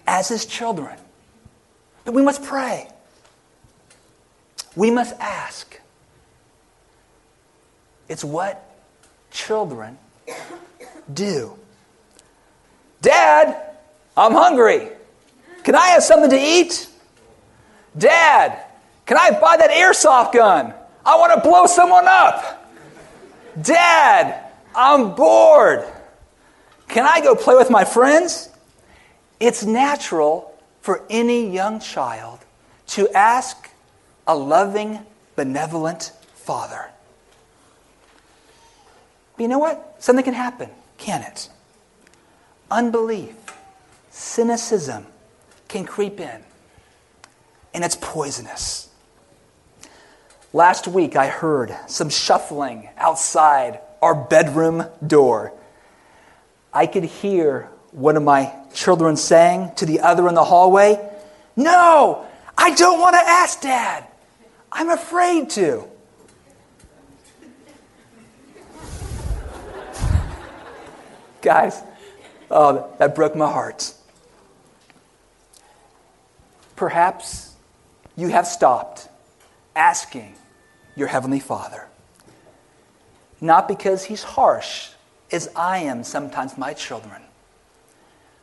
as 0.07 0.29
His 0.29 0.45
children. 0.45 0.97
But 2.05 2.13
we 2.13 2.21
must 2.21 2.41
pray. 2.43 2.87
We 4.75 4.89
must 4.89 5.13
ask. 5.19 5.79
It's 8.07 8.23
what 8.23 8.63
children 9.31 9.97
do. 11.13 11.53
Dad, 13.01 13.75
I'm 14.15 14.31
hungry. 14.31 14.89
Can 15.63 15.75
I 15.75 15.87
have 15.87 16.03
something 16.03 16.29
to 16.29 16.39
eat? 16.39 16.87
Dad, 17.97 18.63
can 19.05 19.17
I 19.17 19.31
buy 19.31 19.57
that 19.57 19.71
airsoft 19.71 20.33
gun? 20.33 20.73
I 21.05 21.17
want 21.17 21.33
to 21.33 21.47
blow 21.47 21.65
someone 21.65 22.05
up. 22.07 22.56
Dad, 23.61 24.51
I'm 24.75 25.15
bored. 25.15 25.85
Can 26.87 27.05
I 27.05 27.21
go 27.21 27.35
play 27.35 27.55
with 27.55 27.69
my 27.69 27.85
friends? 27.85 28.49
It's 29.39 29.63
natural 29.63 30.53
for 30.81 31.03
any 31.09 31.49
young 31.49 31.79
child 31.79 32.39
to 32.87 33.09
ask 33.09 33.69
a 34.25 34.35
loving, 34.35 34.99
benevolent 35.35 36.11
father. 36.35 36.89
But 39.35 39.41
you 39.43 39.47
know 39.47 39.59
what? 39.59 39.95
Something 39.99 40.25
can 40.25 40.33
happen, 40.33 40.69
can 40.97 41.21
it? 41.23 41.49
Unbelief, 42.71 43.35
cynicism 44.09 45.05
can 45.67 45.85
creep 45.85 46.19
in, 46.19 46.43
and 47.73 47.83
it's 47.83 47.97
poisonous. 47.99 48.86
Last 50.53 50.87
week, 50.87 51.17
I 51.17 51.27
heard 51.27 51.75
some 51.87 52.09
shuffling 52.09 52.89
outside 52.97 53.81
our 54.01 54.15
bedroom 54.15 54.85
door. 55.05 55.51
I 56.73 56.87
could 56.87 57.03
hear 57.03 57.69
one 57.91 58.15
of 58.15 58.23
my 58.23 58.53
children 58.73 59.17
saying 59.17 59.73
to 59.75 59.85
the 59.85 59.99
other 59.99 60.25
in 60.29 60.35
the 60.35 60.45
hallway, 60.45 60.97
No, 61.57 62.25
I 62.57 62.73
don't 62.75 63.01
want 63.01 63.15
to 63.15 63.19
ask 63.19 63.59
dad. 63.59 64.07
I'm 64.71 64.89
afraid 64.89 65.49
to. 65.51 65.85
Guys, 71.41 71.81
oh, 72.49 72.89
that 72.99 73.15
broke 73.15 73.35
my 73.35 73.51
heart. 73.51 73.93
Perhaps 76.77 77.53
you 78.15 78.29
have 78.29 78.47
stopped 78.47 79.09
asking 79.75 80.36
your 80.97 81.07
Heavenly 81.07 81.39
Father. 81.39 81.87
Not 83.39 83.67
because 83.67 84.05
He's 84.05 84.23
harsh, 84.23 84.89
as 85.31 85.49
I 85.55 85.79
am 85.79 86.03
sometimes 86.03 86.57
my 86.57 86.73
children, 86.73 87.21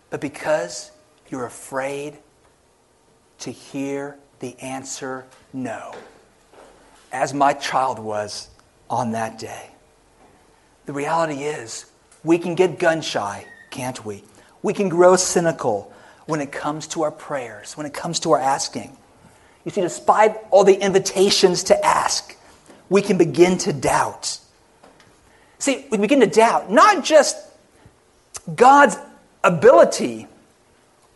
but 0.08 0.20
because 0.20 0.92
you're 1.28 1.46
afraid 1.46 2.16
to 3.40 3.50
hear 3.50 4.16
the 4.38 4.56
answer 4.60 5.24
no, 5.52 5.94
as 7.12 7.34
my 7.34 7.52
child 7.52 7.98
was 7.98 8.48
on 8.88 9.12
that 9.12 9.38
day. 9.38 9.70
The 10.86 10.92
reality 10.92 11.42
is, 11.42 11.86
we 12.22 12.38
can 12.38 12.54
get 12.54 12.78
gun 12.78 13.00
shy, 13.00 13.46
can't 13.70 14.04
we? 14.04 14.22
We 14.62 14.72
can 14.72 14.88
grow 14.88 15.16
cynical 15.16 15.92
when 16.26 16.40
it 16.40 16.52
comes 16.52 16.86
to 16.88 17.02
our 17.02 17.10
prayers, 17.10 17.76
when 17.76 17.86
it 17.86 17.92
comes 17.92 18.20
to 18.20 18.32
our 18.32 18.38
asking. 18.38 18.96
You 19.64 19.70
see, 19.70 19.80
despite 19.80 20.36
all 20.50 20.64
the 20.64 20.74
invitations 20.74 21.64
to 21.64 21.84
ask, 21.84 22.36
we 22.88 23.02
can 23.02 23.18
begin 23.18 23.58
to 23.58 23.72
doubt. 23.72 24.38
See, 25.58 25.86
we 25.90 25.98
begin 25.98 26.20
to 26.20 26.26
doubt 26.26 26.70
not 26.70 27.04
just 27.04 27.36
God's 28.54 28.96
ability 29.42 30.26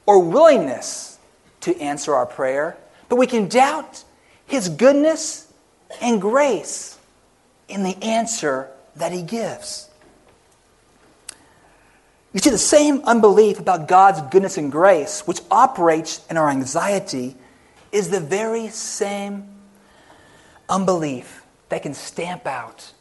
or 0.06 0.22
willingness 0.22 1.18
to 1.60 1.78
answer 1.80 2.14
our 2.14 2.26
prayer, 2.26 2.76
but 3.08 3.16
we 3.16 3.26
can 3.26 3.48
doubt 3.48 4.04
His 4.46 4.68
goodness 4.68 5.52
and 6.00 6.20
grace 6.20 6.98
in 7.68 7.82
the 7.82 7.96
answer 8.02 8.70
that 8.96 9.12
He 9.12 9.22
gives. 9.22 9.88
You 12.32 12.40
see, 12.40 12.50
the 12.50 12.58
same 12.58 13.02
unbelief 13.04 13.58
about 13.58 13.88
God's 13.88 14.20
goodness 14.30 14.58
and 14.58 14.70
grace, 14.70 15.26
which 15.26 15.40
operates 15.50 16.24
in 16.30 16.36
our 16.36 16.48
anxiety, 16.48 17.36
is 17.90 18.10
the 18.10 18.20
very 18.20 18.68
same 18.68 19.48
unbelief 20.68 21.37
that 21.68 21.82
can 21.82 21.94
stamp 21.94 22.46
out 22.46 22.92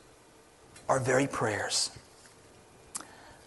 our 0.89 0.99
very 0.99 1.27
prayers. 1.27 1.91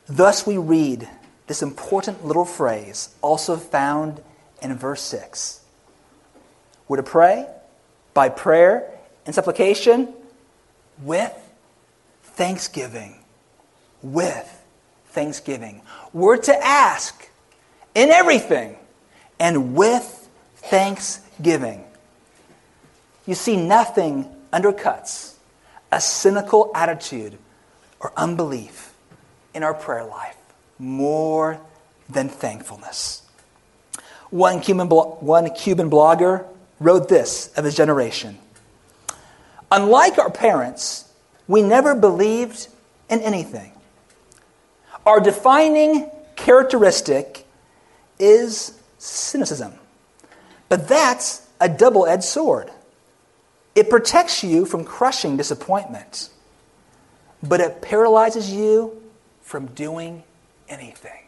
Thus, 0.06 0.46
we 0.46 0.56
read 0.58 1.08
this 1.46 1.62
important 1.62 2.24
little 2.24 2.44
phrase, 2.44 3.10
also 3.22 3.56
found 3.56 4.22
in 4.62 4.76
verse 4.76 5.02
6. 5.02 5.60
We're 6.88 6.98
to 6.98 7.02
pray 7.02 7.46
by 8.14 8.28
prayer 8.28 8.90
and 9.26 9.34
supplication 9.34 10.12
with 11.02 11.32
thanksgiving. 12.22 13.16
With 14.02 14.64
thanksgiving. 15.06 15.82
We're 16.12 16.38
to 16.38 16.64
ask 16.64 17.28
in 17.94 18.10
everything 18.10 18.76
and 19.38 19.74
with 19.74 20.28
thanksgiving. 20.56 21.84
You 23.26 23.34
see, 23.34 23.56
nothing 23.56 24.28
undercuts 24.52 25.34
a 25.92 26.00
cynical 26.00 26.70
attitude 26.74 27.38
or 28.00 28.12
unbelief 28.16 28.94
in 29.54 29.62
our 29.62 29.74
prayer 29.74 30.04
life 30.04 30.36
more 30.78 31.60
than 32.08 32.28
thankfulness. 32.28 33.22
One 34.30 34.60
Cuban, 34.60 34.88
one 34.88 35.50
Cuban 35.54 35.90
blogger 35.90 36.46
wrote 36.78 37.08
this 37.08 37.52
of 37.56 37.64
his 37.64 37.76
generation 37.76 38.38
Unlike 39.72 40.18
our 40.18 40.30
parents, 40.30 41.04
we 41.46 41.62
never 41.62 41.94
believed 41.94 42.68
in 43.08 43.20
anything. 43.20 43.72
Our 45.06 45.20
defining 45.20 46.10
characteristic 46.36 47.46
is 48.18 48.78
cynicism. 48.98 49.72
But 50.68 50.88
that's 50.88 51.46
a 51.60 51.68
double 51.68 52.06
edged 52.06 52.24
sword. 52.24 52.70
It 53.80 53.88
protects 53.88 54.44
you 54.44 54.66
from 54.66 54.84
crushing 54.84 55.38
disappointment, 55.38 56.28
but 57.42 57.60
it 57.60 57.80
paralyzes 57.80 58.52
you 58.52 59.02
from 59.40 59.68
doing 59.68 60.22
anything. 60.68 61.22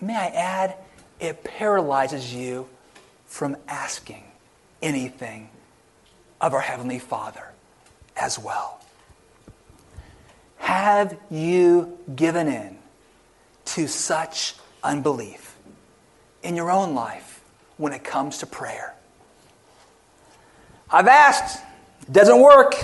May 0.00 0.16
I 0.16 0.28
add, 0.28 0.76
it 1.20 1.44
paralyzes 1.44 2.32
you 2.32 2.70
from 3.26 3.58
asking 3.68 4.24
anything 4.80 5.50
of 6.40 6.54
our 6.54 6.60
Heavenly 6.62 6.98
Father 6.98 7.48
as 8.16 8.38
well. 8.38 8.80
Have 10.56 11.18
you 11.30 11.98
given 12.16 12.48
in 12.48 12.78
to 13.66 13.86
such 13.88 14.54
unbelief 14.82 15.54
in 16.42 16.56
your 16.56 16.70
own 16.70 16.94
life 16.94 17.42
when 17.76 17.92
it 17.92 18.04
comes 18.04 18.38
to 18.38 18.46
prayer? 18.46 18.95
I've 20.90 21.08
asked, 21.08 21.62
it 22.02 22.12
doesn't 22.12 22.40
work. 22.40 22.74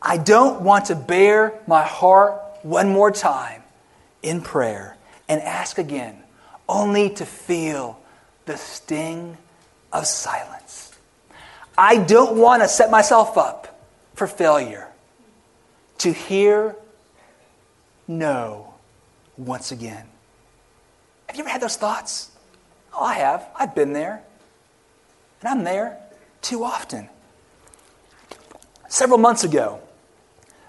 I 0.00 0.16
don't 0.16 0.62
want 0.62 0.86
to 0.86 0.94
bare 0.94 1.58
my 1.66 1.82
heart 1.82 2.40
one 2.62 2.90
more 2.90 3.10
time 3.10 3.62
in 4.22 4.40
prayer 4.40 4.96
and 5.28 5.40
ask 5.42 5.78
again, 5.78 6.22
only 6.68 7.10
to 7.10 7.26
feel 7.26 7.98
the 8.46 8.56
sting 8.56 9.36
of 9.92 10.06
silence. 10.06 10.92
I 11.76 11.98
don't 11.98 12.36
want 12.36 12.62
to 12.62 12.68
set 12.68 12.90
myself 12.90 13.36
up 13.36 13.80
for 14.14 14.26
failure 14.26 14.88
to 15.98 16.12
hear 16.12 16.76
no 18.06 18.74
once 19.36 19.72
again. 19.72 20.06
Have 21.26 21.36
you 21.36 21.42
ever 21.42 21.50
had 21.50 21.60
those 21.60 21.76
thoughts? 21.76 22.30
Oh, 22.92 23.04
I 23.04 23.14
have. 23.14 23.46
I've 23.54 23.74
been 23.74 23.92
there. 23.92 24.22
And 25.40 25.48
I'm 25.48 25.64
there 25.64 25.98
too 26.42 26.64
often. 26.64 27.08
Several 28.88 29.18
months 29.18 29.44
ago, 29.44 29.80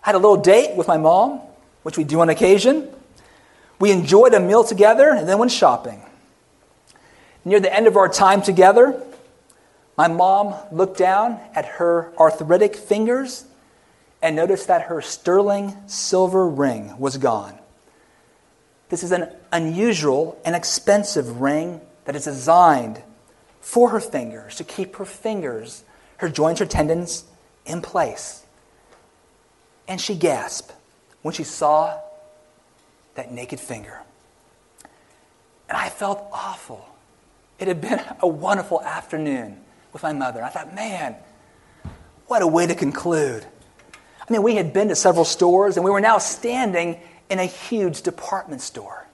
I 0.04 0.08
had 0.08 0.16
a 0.16 0.20
little 0.20 0.38
date 0.38 0.76
with 0.76 0.88
my 0.88 0.98
mom, 0.98 1.42
which 1.84 1.98
we 1.98 2.04
do 2.04 2.20
on 2.20 2.30
occasion. 2.30 2.90
We 3.80 3.92
enjoyed 3.92 4.34
a 4.34 4.40
meal 4.40 4.64
together 4.64 5.10
and 5.10 5.28
then 5.28 5.38
went 5.38 5.52
shopping. 5.52 6.02
Near 7.46 7.60
the 7.60 7.74
end 7.74 7.88
of 7.88 7.96
our 7.96 8.10
time 8.10 8.42
together, 8.42 9.02
my 9.98 10.08
mom 10.08 10.56
looked 10.72 10.98
down 10.98 11.40
at 11.54 11.66
her 11.66 12.12
arthritic 12.18 12.76
fingers 12.76 13.46
and 14.22 14.36
noticed 14.36 14.68
that 14.68 14.84
her 14.84 15.02
sterling 15.02 15.76
silver 15.88 16.48
ring 16.48 16.98
was 17.00 17.18
gone. 17.18 17.58
This 18.90 19.04
is 19.04 19.12
an 19.12 19.30
unusual 19.52 20.40
and 20.44 20.56
expensive 20.56 21.40
ring 21.40 21.80
that 22.06 22.16
is 22.16 22.26
designed 22.26 23.02
for 23.62 23.90
her 23.90 24.00
fingers 24.00 24.56
to 24.56 24.64
keep 24.64 24.96
her 24.96 25.06
fingers, 25.06 25.84
her 26.18 26.30
joints, 26.30 26.60
her 26.60 26.66
tendons 26.66 27.26
in 27.66 27.82
place. 27.82 28.46
And 29.88 30.00
she 30.00 30.16
gasped 30.16 30.74
when 31.22 31.34
she 31.34 31.44
saw 31.44 32.00
that 33.16 33.32
naked 33.32 33.60
finger. 33.60 34.00
And 35.68 35.78
I 35.78 35.90
felt 35.90 36.28
awful. 36.32 36.88
It 37.60 37.68
had 37.68 37.82
been 37.82 38.02
a 38.22 38.28
wonderful 38.28 38.82
afternoon 38.82 39.60
with 39.94 40.04
my 40.04 40.14
mother. 40.14 40.44
I 40.44 40.50
thought, 40.50 40.74
man, 40.74 41.16
what 42.28 42.42
a 42.42 42.48
way 42.48 42.68
to 42.68 42.76
conclude. 42.76 43.46
I 43.94 44.32
mean, 44.32 44.44
we 44.44 44.56
had 44.56 44.74
been 44.74 44.90
to 44.90 44.96
several 44.96 45.26
stores 45.26 45.76
and 45.76 45.84
we 45.84 45.92
were 45.92 46.02
now 46.02 46.20
standing 46.20 47.00
in 47.30 47.40
a 47.40 47.46
huge 47.46 48.04
department 48.04 48.62
store. 48.62 49.08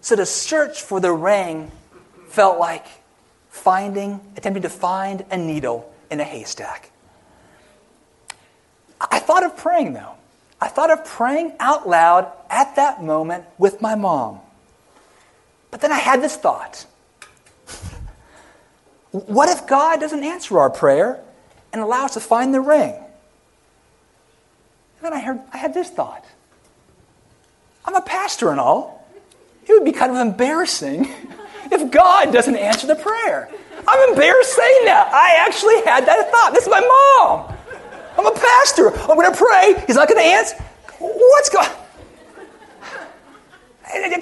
So 0.00 0.16
to 0.16 0.26
search 0.26 0.82
for 0.82 1.00
the 1.00 1.12
ring 1.12 1.70
felt 2.28 2.58
like 2.58 2.86
finding, 3.56 4.20
attempting 4.36 4.62
to 4.62 4.68
find 4.68 5.24
a 5.30 5.36
needle 5.36 5.92
in 6.10 6.20
a 6.20 6.24
haystack. 6.24 6.90
I 9.00 9.18
thought 9.18 9.44
of 9.44 9.56
praying 9.56 9.94
though. 9.94 10.12
I 10.60 10.68
thought 10.68 10.90
of 10.90 11.04
praying 11.04 11.54
out 11.58 11.88
loud 11.88 12.30
at 12.48 12.76
that 12.76 13.02
moment 13.02 13.44
with 13.58 13.82
my 13.82 13.94
mom. 13.94 14.40
But 15.70 15.80
then 15.80 15.92
I 15.92 15.98
had 15.98 16.22
this 16.22 16.36
thought 16.36 16.86
What 19.10 19.48
if 19.48 19.66
God 19.66 20.00
doesn't 20.00 20.22
answer 20.22 20.58
our 20.58 20.70
prayer 20.70 21.20
and 21.72 21.82
allow 21.82 22.04
us 22.04 22.14
to 22.14 22.20
find 22.20 22.52
the 22.52 22.60
ring? 22.60 22.92
And 22.92 23.04
then 25.02 25.12
I, 25.12 25.20
heard, 25.20 25.40
I 25.52 25.56
had 25.56 25.74
this 25.74 25.90
thought 25.90 26.24
I'm 27.84 27.94
a 27.94 28.02
pastor 28.02 28.50
and 28.50 28.60
all. 28.60 29.06
It 29.66 29.72
would 29.72 29.84
be 29.84 29.92
kind 29.92 30.12
of 30.12 30.18
embarrassing 30.18 31.08
if 31.72 31.90
God 31.90 32.32
doesn't 32.32 32.56
answer 32.56 32.86
the 32.86 32.96
prayer. 32.96 33.48
I'm 33.86 34.08
embarrassed 34.10 34.54
saying 34.54 34.84
that. 34.86 35.12
I 35.12 35.46
actually 35.46 35.76
had 35.84 36.06
that 36.06 36.30
thought. 36.30 36.52
This 36.54 36.64
is 36.64 36.70
my 36.70 36.80
mom. 36.80 37.56
I'm 38.18 38.26
a 38.26 38.38
pastor. 38.38 38.90
I'm 38.90 39.16
going 39.16 39.30
to 39.30 39.36
pray. 39.36 39.84
He's 39.86 39.96
not 39.96 40.08
going 40.08 40.20
to 40.20 40.26
answer. 40.26 40.56
What's 40.98 41.50
going 41.50 41.68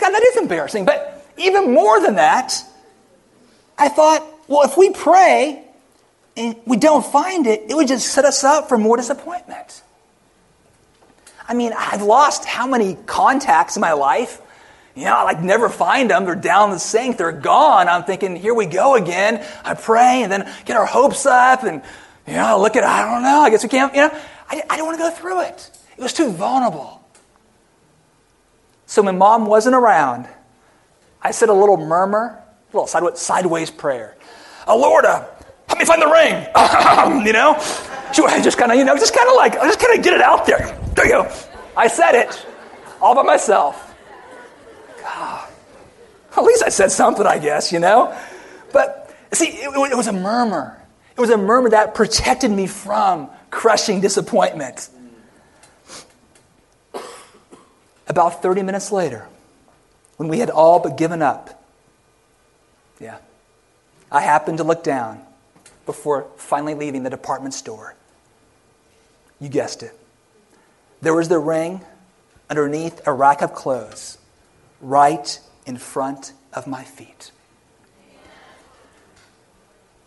God, 0.04 0.11
that 0.11 0.22
is 0.22 0.37
embarrassing. 0.37 0.85
But 0.85 1.26
even 1.37 1.72
more 1.72 2.00
than 2.00 2.16
that, 2.16 2.62
I 3.78 3.88
thought, 3.88 4.22
well, 4.48 4.62
if 4.62 4.76
we 4.76 4.90
pray 4.90 5.64
and 6.37 6.57
we 6.66 6.76
don't 6.76 7.04
find 7.04 7.46
it, 7.46 7.62
it 7.68 7.74
would 7.74 7.88
just 7.88 8.09
set 8.09 8.24
us 8.24 8.44
up 8.44 8.68
for 8.68 8.76
more 8.76 8.96
disappointment. 8.96 9.83
I 11.46 11.54
mean, 11.54 11.72
I've 11.76 12.02
lost 12.02 12.44
how 12.44 12.66
many 12.66 12.96
contacts 13.07 13.76
in 13.76 13.80
my 13.80 13.92
life 13.92 14.40
you 14.94 15.04
know, 15.04 15.16
I 15.16 15.22
like 15.24 15.42
never 15.42 15.68
find 15.68 16.11
them. 16.11 16.24
They're 16.24 16.35
down 16.37 16.70
the 16.70 16.78
sink. 16.78 17.16
They're 17.16 17.33
gone. 17.33 17.88
I'm 17.88 18.04
thinking, 18.04 18.37
here 18.37 18.54
we 18.54 18.66
go 18.66 18.94
again. 18.94 19.44
I 19.64 19.74
pray 19.74 20.22
and 20.22 20.30
then 20.30 20.52
get 20.64 20.76
our 20.76 20.87
hopes 20.87 21.26
up 21.26 21.64
and, 21.64 21.83
you 22.26 22.35
know, 22.35 22.61
look 22.61 22.76
at, 22.76 22.85
I 22.85 23.11
don't 23.11 23.22
know, 23.22 23.40
I 23.40 23.50
guess 23.50 23.62
we 23.62 23.68
can't, 23.68 23.92
you 23.94 24.02
know, 24.02 24.20
I, 24.48 24.62
I 24.70 24.76
don't 24.76 24.87
want 24.87 24.98
to 24.98 25.04
go 25.04 25.11
through 25.11 25.42
it. 25.42 25.70
It 25.96 26.02
was 26.02 26.12
too 26.12 26.30
vulnerable. 26.30 27.04
So 28.87 29.02
when 29.02 29.18
mom 29.18 29.46
wasn't 29.46 29.74
around, 29.74 30.28
I 31.20 31.32
said 31.32 31.49
a 31.49 31.55
little 31.55 31.76
murmur, 31.76 32.40
a 32.72 32.76
little 32.76 32.86
sideways, 32.86 33.18
sideways 33.18 33.70
prayer. 33.70 34.16
Oh, 34.68 34.78
Lord, 34.78 35.05
help 35.05 35.78
me 35.78 35.84
find 35.84 36.01
the 36.01 36.07
ring. 36.07 36.47
you 37.26 37.32
know? 37.32 37.55
Just 38.14 38.59
kind 38.59 38.70
of, 38.70 38.78
you 38.78 38.84
know, 38.84 38.97
just 38.97 39.14
kind 39.14 39.28
of 39.28 39.34
like, 39.34 39.57
I 39.57 39.66
just 39.66 39.80
kind 39.80 39.99
of 39.99 40.05
get 40.05 40.12
it 40.12 40.20
out 40.20 40.47
there. 40.47 40.78
There 40.95 41.05
you 41.05 41.12
go. 41.12 41.32
I 41.76 41.88
said 41.88 42.14
it 42.14 42.47
all 43.01 43.16
by 43.16 43.22
myself. 43.22 43.84
God. 45.05 45.48
At 46.36 46.42
least 46.42 46.64
I 46.64 46.70
said 46.70 46.90
something, 46.90 47.26
I 47.26 47.38
guess, 47.38 47.72
you 47.72 47.78
know? 47.78 48.16
But 48.72 49.14
see, 49.32 49.46
it, 49.46 49.68
it 49.68 49.96
was 49.96 50.09
a 50.09 50.12
murmur. 50.12 50.80
It 51.16 51.20
was 51.20 51.30
a 51.30 51.36
murmur 51.36 51.70
that 51.70 51.94
protected 51.94 52.50
me 52.50 52.66
from 52.66 53.30
crushing 53.50 54.00
disappointment. 54.00 54.88
About 58.09 58.42
30 58.42 58.62
minutes 58.62 58.90
later, 58.90 59.28
when 60.16 60.28
we 60.28 60.38
had 60.40 60.50
all 60.50 60.80
but 60.80 60.96
given 60.96 61.22
up, 61.22 61.62
yeah, 63.00 63.18
I 64.11 64.20
happened 64.20 64.59
to 64.59 64.64
look 64.64 64.82
down 64.82 65.22
before 65.86 66.26
finally 66.36 66.74
leaving 66.74 67.02
the 67.02 67.11
department 67.11 67.55
store. 67.55 67.94
You 69.40 69.48
guessed 69.48 69.82
it. 69.82 69.92
There 71.00 71.14
was 71.14 71.28
the 71.28 71.38
ring 71.38 71.82
underneath 72.48 73.07
a 73.07 73.12
rack 73.12 73.42
of 73.42 73.55
clothes 73.55 74.18
right 74.85 75.39
in 75.66 75.76
front 75.76 76.32
of 76.53 76.66
my 76.66 76.85
feet. 76.85 77.30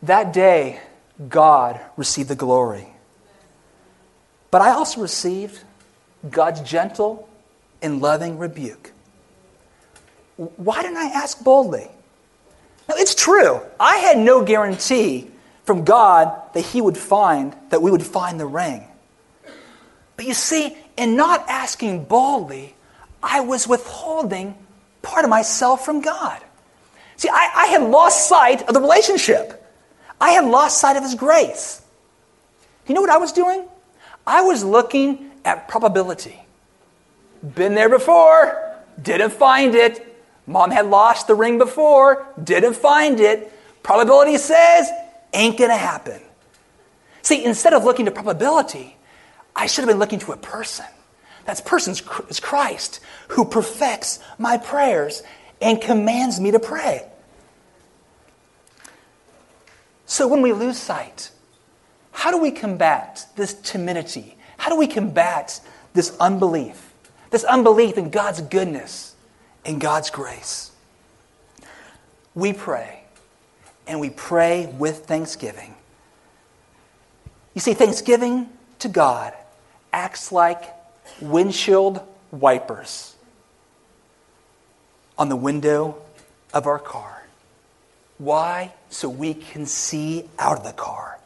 That 0.04 0.32
day, 0.32 0.80
God 1.28 1.82
received 1.98 2.30
the 2.30 2.36
glory. 2.36 2.88
But 4.52 4.62
I 4.62 4.72
also 4.72 5.02
received 5.02 5.64
God's 6.30 6.62
gentle 6.62 7.28
and 7.82 8.02
loving 8.02 8.38
rebuke. 8.38 8.92
Why 10.38 10.82
didn't 10.84 10.98
I 10.98 11.06
ask 11.08 11.44
boldly? 11.44 11.90
Now, 12.88 12.96
it's 12.98 13.16
true. 13.16 13.60
I 13.80 13.98
had 13.98 14.18
no 14.18 14.46
guarantee 14.46 15.30
from 15.66 15.84
God 15.84 16.54
that 16.54 16.62
He 16.62 16.80
would 16.80 16.98
find, 16.98 17.56
that 17.70 17.82
we 17.82 17.92
would 17.92 18.06
find 18.06 18.40
the 18.40 18.46
ring. 18.46 18.88
But 20.16 20.26
you 20.26 20.34
see, 20.34 20.78
in 20.96 21.16
not 21.16 21.48
asking 21.50 22.06
boldly, 22.06 22.76
I 23.22 23.42
was 23.42 23.68
withholding 23.68 24.56
part 25.08 25.24
of 25.24 25.30
myself 25.30 25.86
from 25.86 26.02
God. 26.02 26.40
See, 27.16 27.30
I, 27.30 27.52
I 27.56 27.66
had 27.68 27.84
lost 27.84 28.28
sight 28.30 28.62
of 28.68 28.74
the 28.74 28.82
relationship. 28.82 29.64
I 30.20 30.32
had 30.32 30.46
lost 30.46 30.80
sight 30.80 30.98
of 30.98 31.04
His 31.04 31.16
grace. 31.16 31.82
You 32.86 32.96
know 32.96 33.02
what 33.02 33.10
I 33.10 33.18
was 33.18 33.32
doing? 33.32 33.66
I 34.26 34.42
was 34.42 34.64
looking 34.64 35.32
at 35.46 35.68
probability. 35.68 36.40
Been 37.56 37.76
there 37.76 37.90
before, 37.90 38.76
didn't 39.02 39.32
find 39.32 39.76
it. 39.76 40.04
Mom 40.46 40.72
had 40.72 40.86
lost 40.88 41.28
the 41.28 41.36
ring 41.36 41.58
before, 41.58 42.26
didn't 42.42 42.76
find 42.76 43.20
it. 43.20 43.52
Probability 43.84 44.38
says, 44.38 44.90
ain't 45.34 45.58
gonna 45.58 45.78
happen. 45.78 46.22
See, 47.22 47.44
instead 47.44 47.74
of 47.74 47.84
looking 47.84 48.06
to 48.06 48.12
probability, 48.12 48.96
I 49.56 49.68
should 49.68 49.84
have 49.84 49.90
been 49.90 50.00
looking 50.00 50.20
to 50.20 50.32
a 50.32 50.38
person. 50.38 50.86
That 51.48 51.66
person 51.66 51.94
is 52.30 52.40
Christ, 52.40 53.00
who 53.30 53.46
perfects 53.46 54.20
my 54.38 54.58
prayers 54.58 55.24
and 55.62 55.82
commands 55.82 56.40
me 56.40 56.52
to 56.52 56.60
pray. 56.60 57.08
So 60.06 60.28
when 60.28 60.42
we 60.42 60.54
lose 60.54 60.78
sight, 60.78 61.32
how 62.12 62.32
do 62.32 62.38
we 62.38 62.52
combat 62.52 63.26
this 63.36 63.54
timidity? 63.54 64.38
How 64.58 64.70
do 64.70 64.78
we 64.78 64.88
combat 64.88 65.60
this 65.94 66.16
unbelief? 66.20 66.94
This 67.30 67.44
unbelief 67.44 67.98
in 67.98 68.10
God's 68.10 68.42
goodness 68.42 69.16
and 69.66 69.82
God's 69.82 70.10
grace. 70.10 70.72
We 72.36 72.54
pray, 72.54 73.04
and 73.88 74.00
we 74.00 74.10
pray 74.10 74.66
with 74.66 75.06
thanksgiving. 75.06 75.76
You 77.54 77.62
see, 77.62 77.74
thanksgiving 77.74 78.50
to 78.80 78.90
God 78.90 79.34
acts 79.92 80.32
like 80.32 80.74
windshield 81.22 82.02
wipers 82.32 83.16
on 85.18 85.30
the 85.30 85.36
window 85.36 85.98
of 86.54 86.68
our 86.68 86.80
car. 86.80 87.24
Why? 88.18 88.74
So 88.90 89.10
we 89.10 89.34
can 89.34 89.66
see 89.66 90.30
out 90.40 90.58
of 90.58 90.64
the 90.64 90.74
car. 90.74 91.20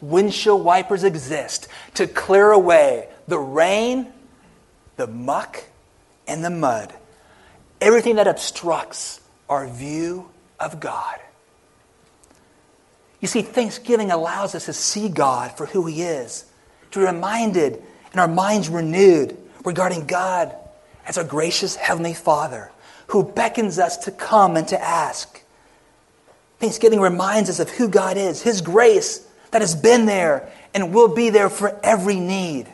Windshield 0.00 0.64
wipers 0.64 1.04
exist 1.04 1.68
to 1.94 2.06
clear 2.06 2.50
away 2.50 3.08
the 3.28 3.38
rain, 3.38 4.12
the 4.96 5.06
muck, 5.06 5.64
and 6.26 6.44
the 6.44 6.50
mud 6.50 6.92
everything 7.82 8.16
that 8.16 8.28
obstructs 8.28 9.20
our 9.48 9.66
view 9.66 10.30
of 10.58 10.80
God. 10.80 11.18
You 13.20 13.28
see, 13.28 13.42
Thanksgiving 13.42 14.10
allows 14.10 14.54
us 14.54 14.66
to 14.66 14.72
see 14.72 15.08
God 15.08 15.56
for 15.56 15.66
who 15.66 15.86
He 15.86 16.02
is, 16.02 16.46
to 16.92 17.00
be 17.00 17.04
reminded 17.04 17.82
and 18.12 18.20
our 18.20 18.28
minds 18.28 18.68
renewed 18.68 19.36
regarding 19.64 20.06
God 20.06 20.54
as 21.06 21.18
our 21.18 21.24
gracious 21.24 21.76
Heavenly 21.76 22.14
Father 22.14 22.70
who 23.12 23.22
beckons 23.22 23.78
us 23.78 23.98
to 23.98 24.10
come 24.10 24.56
and 24.56 24.66
to 24.68 24.82
ask. 24.82 25.42
Thanksgiving 26.58 26.98
reminds 26.98 27.50
us 27.50 27.60
of 27.60 27.68
who 27.68 27.88
God 27.88 28.16
is, 28.16 28.40
His 28.40 28.62
grace 28.62 29.26
that 29.50 29.60
has 29.60 29.74
been 29.74 30.06
there 30.06 30.50
and 30.72 30.94
will 30.94 31.14
be 31.14 31.28
there 31.28 31.50
for 31.50 31.78
every 31.82 32.18
need. 32.18 32.68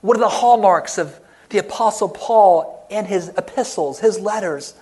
What 0.00 0.16
are 0.16 0.20
the 0.20 0.28
hallmarks 0.28 0.96
of 0.96 1.18
the 1.48 1.58
Apostle 1.58 2.08
Paul 2.08 2.86
and 2.88 3.06
his 3.06 3.28
epistles, 3.30 3.98
his 3.98 4.20
letters? 4.20 4.74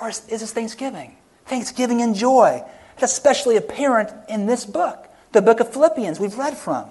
Or 0.00 0.08
is, 0.08 0.26
is 0.28 0.40
this 0.40 0.52
thanksgiving? 0.52 1.16
Thanksgiving 1.44 2.00
and 2.00 2.14
joy. 2.14 2.64
It's 2.94 3.02
especially 3.02 3.56
apparent 3.56 4.10
in 4.28 4.46
this 4.46 4.64
book, 4.64 5.08
the 5.32 5.42
book 5.42 5.60
of 5.60 5.70
Philippians 5.72 6.18
we've 6.18 6.38
read 6.38 6.56
from. 6.56 6.86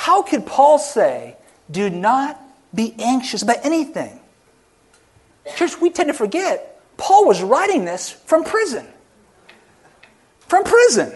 How 0.00 0.22
could 0.22 0.46
Paul 0.46 0.78
say, 0.78 1.36
do 1.70 1.90
not 1.90 2.40
be 2.74 2.94
anxious 2.98 3.42
about 3.42 3.64
anything? 3.64 4.18
Church, 5.56 5.78
we 5.78 5.90
tend 5.90 6.08
to 6.08 6.14
forget 6.14 6.80
Paul 6.96 7.26
was 7.26 7.42
writing 7.42 7.84
this 7.84 8.08
from 8.10 8.44
prison. 8.44 8.86
From 10.40 10.64
prison. 10.64 11.12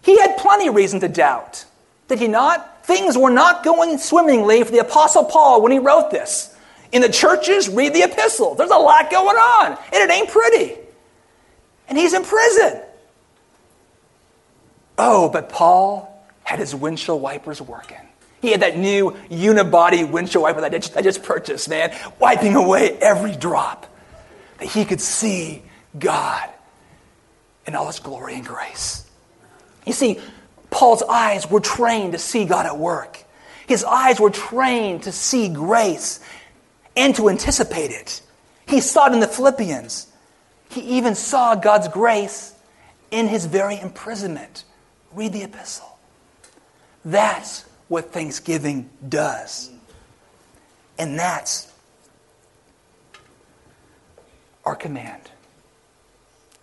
He 0.00 0.18
had 0.18 0.38
plenty 0.38 0.68
of 0.68 0.74
reason 0.74 1.00
to 1.00 1.08
doubt. 1.08 1.66
Did 2.08 2.18
he 2.18 2.28
not? 2.28 2.72
things 2.84 3.16
were 3.16 3.30
not 3.30 3.64
going 3.64 3.98
swimmingly 3.98 4.64
for 4.64 4.72
the 4.72 4.78
Apostle 4.78 5.24
Paul 5.24 5.62
when 5.62 5.72
he 5.72 5.78
wrote 5.78 6.10
this. 6.10 6.56
In 6.90 7.00
the 7.00 7.08
churches, 7.08 7.68
read 7.68 7.94
the 7.94 8.02
epistles. 8.02 8.58
There's 8.58 8.70
a 8.70 8.76
lot 8.76 9.10
going 9.10 9.36
on, 9.36 9.78
and 9.92 9.94
it 9.94 10.10
ain't 10.10 10.28
pretty. 10.28 10.78
And 11.88 11.96
he's 11.96 12.12
in 12.12 12.24
prison. 12.24 12.80
Oh, 14.98 15.28
but 15.28 15.48
Paul 15.48 16.11
had 16.52 16.58
his 16.58 16.74
windshield 16.74 17.22
wipers 17.22 17.62
working. 17.62 17.96
He 18.42 18.50
had 18.50 18.60
that 18.60 18.76
new 18.76 19.12
unibody 19.30 20.08
windshield 20.08 20.42
wiper 20.42 20.60
that 20.60 20.74
I 20.74 20.78
just, 20.78 20.96
I 20.98 21.00
just 21.00 21.22
purchased, 21.22 21.66
man, 21.68 21.96
wiping 22.18 22.56
away 22.56 22.98
every 22.98 23.34
drop. 23.34 23.86
That 24.58 24.68
he 24.68 24.84
could 24.84 25.00
see 25.00 25.62
God 25.98 26.50
in 27.66 27.74
all 27.74 27.86
his 27.86 28.00
glory 28.00 28.34
and 28.34 28.44
grace. 28.44 29.08
You 29.86 29.94
see, 29.94 30.20
Paul's 30.70 31.02
eyes 31.02 31.50
were 31.50 31.60
trained 31.60 32.12
to 32.12 32.18
see 32.18 32.44
God 32.44 32.66
at 32.66 32.76
work. 32.76 33.24
His 33.66 33.82
eyes 33.82 34.20
were 34.20 34.30
trained 34.30 35.04
to 35.04 35.12
see 35.12 35.48
grace 35.48 36.20
and 36.94 37.14
to 37.16 37.30
anticipate 37.30 37.90
it. 37.92 38.20
He 38.66 38.80
saw 38.80 39.06
it 39.06 39.14
in 39.14 39.20
the 39.20 39.26
Philippians. 39.26 40.06
He 40.68 40.80
even 40.98 41.14
saw 41.14 41.54
God's 41.54 41.88
grace 41.88 42.54
in 43.10 43.28
his 43.28 43.46
very 43.46 43.80
imprisonment. 43.80 44.64
Read 45.12 45.32
the 45.32 45.44
epistle. 45.44 45.91
That's 47.04 47.64
what 47.88 48.12
Thanksgiving 48.12 48.90
does. 49.08 49.70
And 50.98 51.18
that's 51.18 51.72
our 54.64 54.76
command. 54.76 55.22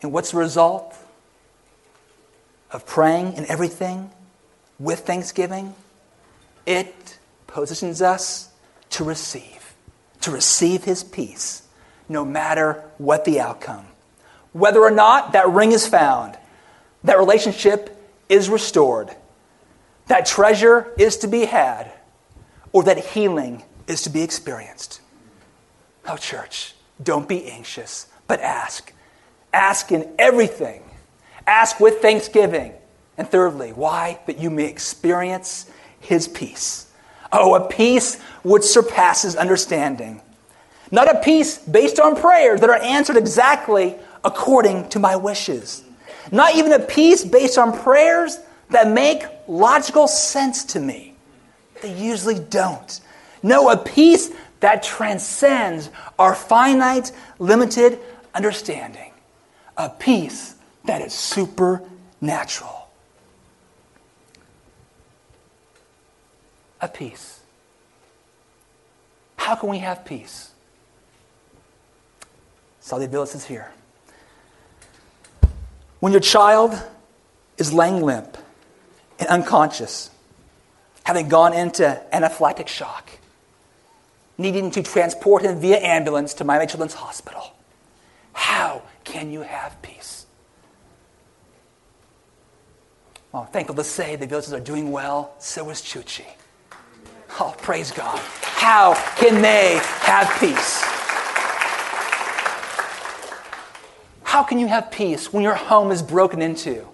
And 0.01 0.13
what's 0.13 0.31
the 0.31 0.37
result? 0.37 0.95
of 2.71 2.85
praying 2.85 3.35
and 3.35 3.45
everything 3.47 4.11
with 4.77 4.99
thanksgiving, 4.99 5.73
it 6.65 7.17
positions 7.47 8.01
us 8.01 8.51
to 8.91 9.03
receive, 9.03 9.73
to 10.21 10.31
receive 10.31 10.83
His 10.83 11.03
peace, 11.03 11.63
no 12.07 12.23
matter 12.23 12.83
what 12.97 13.25
the 13.25 13.39
outcome. 13.39 13.85
Whether 14.53 14.81
or 14.81 14.91
not 14.91 15.33
that 15.33 15.49
ring 15.49 15.71
is 15.71 15.87
found, 15.87 16.37
that 17.03 17.17
relationship 17.17 17.95
is 18.29 18.49
restored, 18.49 19.15
that 20.09 20.25
treasure 20.25 20.93
is 20.97 21.17
to 21.17 21.27
be 21.27 21.45
had, 21.45 21.91
or 22.71 22.83
that 22.83 22.97
healing 22.97 23.63
is 23.87 24.03
to 24.03 24.09
be 24.09 24.21
experienced. 24.21 25.01
Oh, 26.05 26.17
church, 26.17 26.75
don't 27.01 27.27
be 27.27 27.49
anxious, 27.49 28.07
but 28.27 28.41
ask. 28.41 28.93
Ask 29.51 29.91
in 29.91 30.13
everything 30.19 30.83
Ask 31.49 31.79
with 31.79 31.99
thanksgiving. 31.99 32.73
And 33.17 33.27
thirdly, 33.27 33.71
why? 33.73 34.19
That 34.27 34.37
you 34.37 34.51
may 34.51 34.65
experience 34.65 35.67
his 35.99 36.27
peace. 36.27 36.91
Oh, 37.31 37.55
a 37.55 37.67
peace 37.67 38.21
which 38.43 38.61
surpasses 38.61 39.35
understanding. 39.35 40.21
Not 40.91 41.13
a 41.13 41.19
peace 41.21 41.57
based 41.57 41.99
on 41.99 42.15
prayers 42.15 42.61
that 42.61 42.69
are 42.69 42.79
answered 42.79 43.17
exactly 43.17 43.95
according 44.23 44.89
to 44.89 44.99
my 44.99 45.15
wishes. 45.15 45.83
Not 46.31 46.53
even 46.53 46.71
a 46.71 46.79
peace 46.79 47.25
based 47.25 47.57
on 47.57 47.75
prayers 47.75 48.37
that 48.69 48.87
make 48.87 49.23
logical 49.49 50.07
sense 50.07 50.63
to 50.63 50.79
me. 50.79 51.15
They 51.81 51.93
usually 51.93 52.39
don't. 52.39 52.99
No, 53.41 53.69
a 53.69 53.77
peace 53.77 54.31
that 54.59 54.83
transcends 54.83 55.89
our 56.17 56.35
finite, 56.35 57.11
limited 57.39 57.99
understanding. 58.33 59.11
A 59.77 59.89
peace 59.89 60.55
that 60.85 61.01
is 61.01 61.13
supernatural. 61.13 62.89
A 66.81 66.87
peace. 66.87 67.39
How 69.37 69.55
can 69.55 69.69
we 69.69 69.79
have 69.79 70.05
peace? 70.05 70.51
Sally 72.81 73.07
Billis 73.07 73.35
is 73.35 73.45
here. 73.45 73.71
When 75.99 76.11
your 76.11 76.21
child 76.21 76.81
is 77.57 77.73
laying 77.73 78.01
limp 78.01 78.37
and 79.19 79.27
unconscious, 79.27 80.09
having 81.03 81.27
gone 81.27 81.53
into 81.53 82.01
anaphylactic 82.13 82.67
shock, 82.67 83.09
needing 84.37 84.71
to 84.71 84.81
transport 84.81 85.43
him 85.43 85.59
via 85.59 85.77
ambulance 85.77 86.33
to 86.35 86.43
Miami 86.43 86.67
Children's 86.67 86.93
Hospital. 86.93 87.53
How 88.33 88.81
can 89.03 89.31
you 89.31 89.41
have 89.41 89.81
peace? 89.81 90.25
Well, 93.31 93.43
I'm 93.43 93.49
thankful 93.49 93.75
to 93.75 93.83
say 93.83 94.15
the 94.15 94.25
villagers 94.25 94.53
are 94.53 94.59
doing 94.59 94.91
well. 94.91 95.33
So 95.39 95.69
is 95.69 95.81
Chuchi. 95.81 96.25
Oh, 97.39 97.53
praise 97.59 97.91
God. 97.91 98.19
How 98.41 98.95
can 99.17 99.41
they 99.41 99.79
have 100.01 100.27
peace? 100.39 100.81
How 104.23 104.43
can 104.43 104.57
you 104.57 104.67
have 104.67 104.89
peace 104.91 105.31
when 105.31 105.43
your 105.43 105.55
home 105.55 105.91
is 105.91 106.01
broken 106.01 106.41
into 106.41 106.87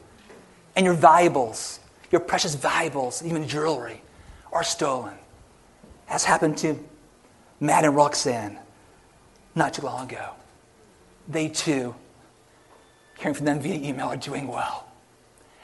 and 0.75 0.85
your 0.85 0.93
valuables, 0.93 1.79
your 2.11 2.21
precious 2.21 2.55
valuables, 2.55 3.23
even 3.23 3.47
jewelry, 3.47 4.01
are 4.51 4.63
stolen? 4.63 5.13
As 6.07 6.23
happened 6.23 6.57
to 6.59 6.79
Matt 7.59 7.83
and 7.83 7.95
Roxanne 7.95 8.59
not 9.55 9.73
too 9.73 9.81
long 9.83 10.09
ago. 10.09 10.31
They 11.27 11.47
too, 11.47 11.95
hearing 13.17 13.33
from 13.33 13.45
them 13.45 13.59
via 13.59 13.75
email, 13.75 14.07
are 14.07 14.17
doing 14.17 14.47
well. 14.47 14.87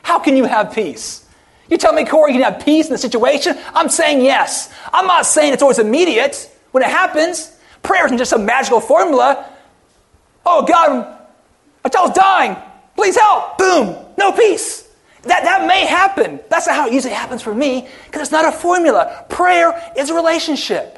How 0.02 0.18
can 0.18 0.36
you 0.36 0.46
have 0.46 0.74
peace? 0.74 1.28
You 1.70 1.78
tell 1.78 1.94
me, 1.94 2.06
Corey, 2.06 2.34
you 2.34 2.42
can 2.42 2.52
have 2.52 2.66
peace 2.66 2.88
in 2.88 2.92
the 2.92 2.98
situation? 2.98 3.58
I'm 3.74 3.90
saying 3.90 4.22
yes. 4.22 4.74
I'm 4.92 5.08
not 5.08 5.26
saying 5.26 5.54
it's 5.54 5.62
always 5.62 5.80
immediate 5.80 6.50
when 6.72 6.84
it 6.84 6.90
happens. 6.90 7.58
Prayer 7.84 8.06
isn't 8.06 8.18
just 8.18 8.34
a 8.34 8.38
magical 8.38 8.80
formula. 8.80 9.48
Oh, 10.46 10.66
God, 10.66 11.20
a 11.86 11.90
child's 11.90 12.18
dying. 12.18 12.58
Please 12.96 13.16
help. 13.16 13.58
Boom. 13.58 13.96
No 14.18 14.32
peace. 14.32 14.91
That, 15.24 15.44
that 15.44 15.68
may 15.68 15.86
happen. 15.86 16.40
That's 16.50 16.66
not 16.66 16.76
how 16.76 16.88
it 16.88 16.94
usually 16.94 17.14
happens 17.14 17.42
for 17.42 17.54
me 17.54 17.88
because 18.06 18.24
it's 18.24 18.32
not 18.32 18.46
a 18.46 18.52
formula. 18.52 19.26
Prayer 19.30 19.92
is 19.96 20.10
a 20.10 20.16
relationship. 20.16 20.98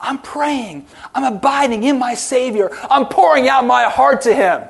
I'm 0.00 0.18
praying. 0.18 0.86
I'm 1.12 1.24
abiding 1.24 1.82
in 1.82 1.98
my 1.98 2.14
Savior. 2.14 2.70
I'm 2.88 3.06
pouring 3.06 3.48
out 3.48 3.66
my 3.66 3.84
heart 3.84 4.22
to 4.22 4.34
Him. 4.34 4.62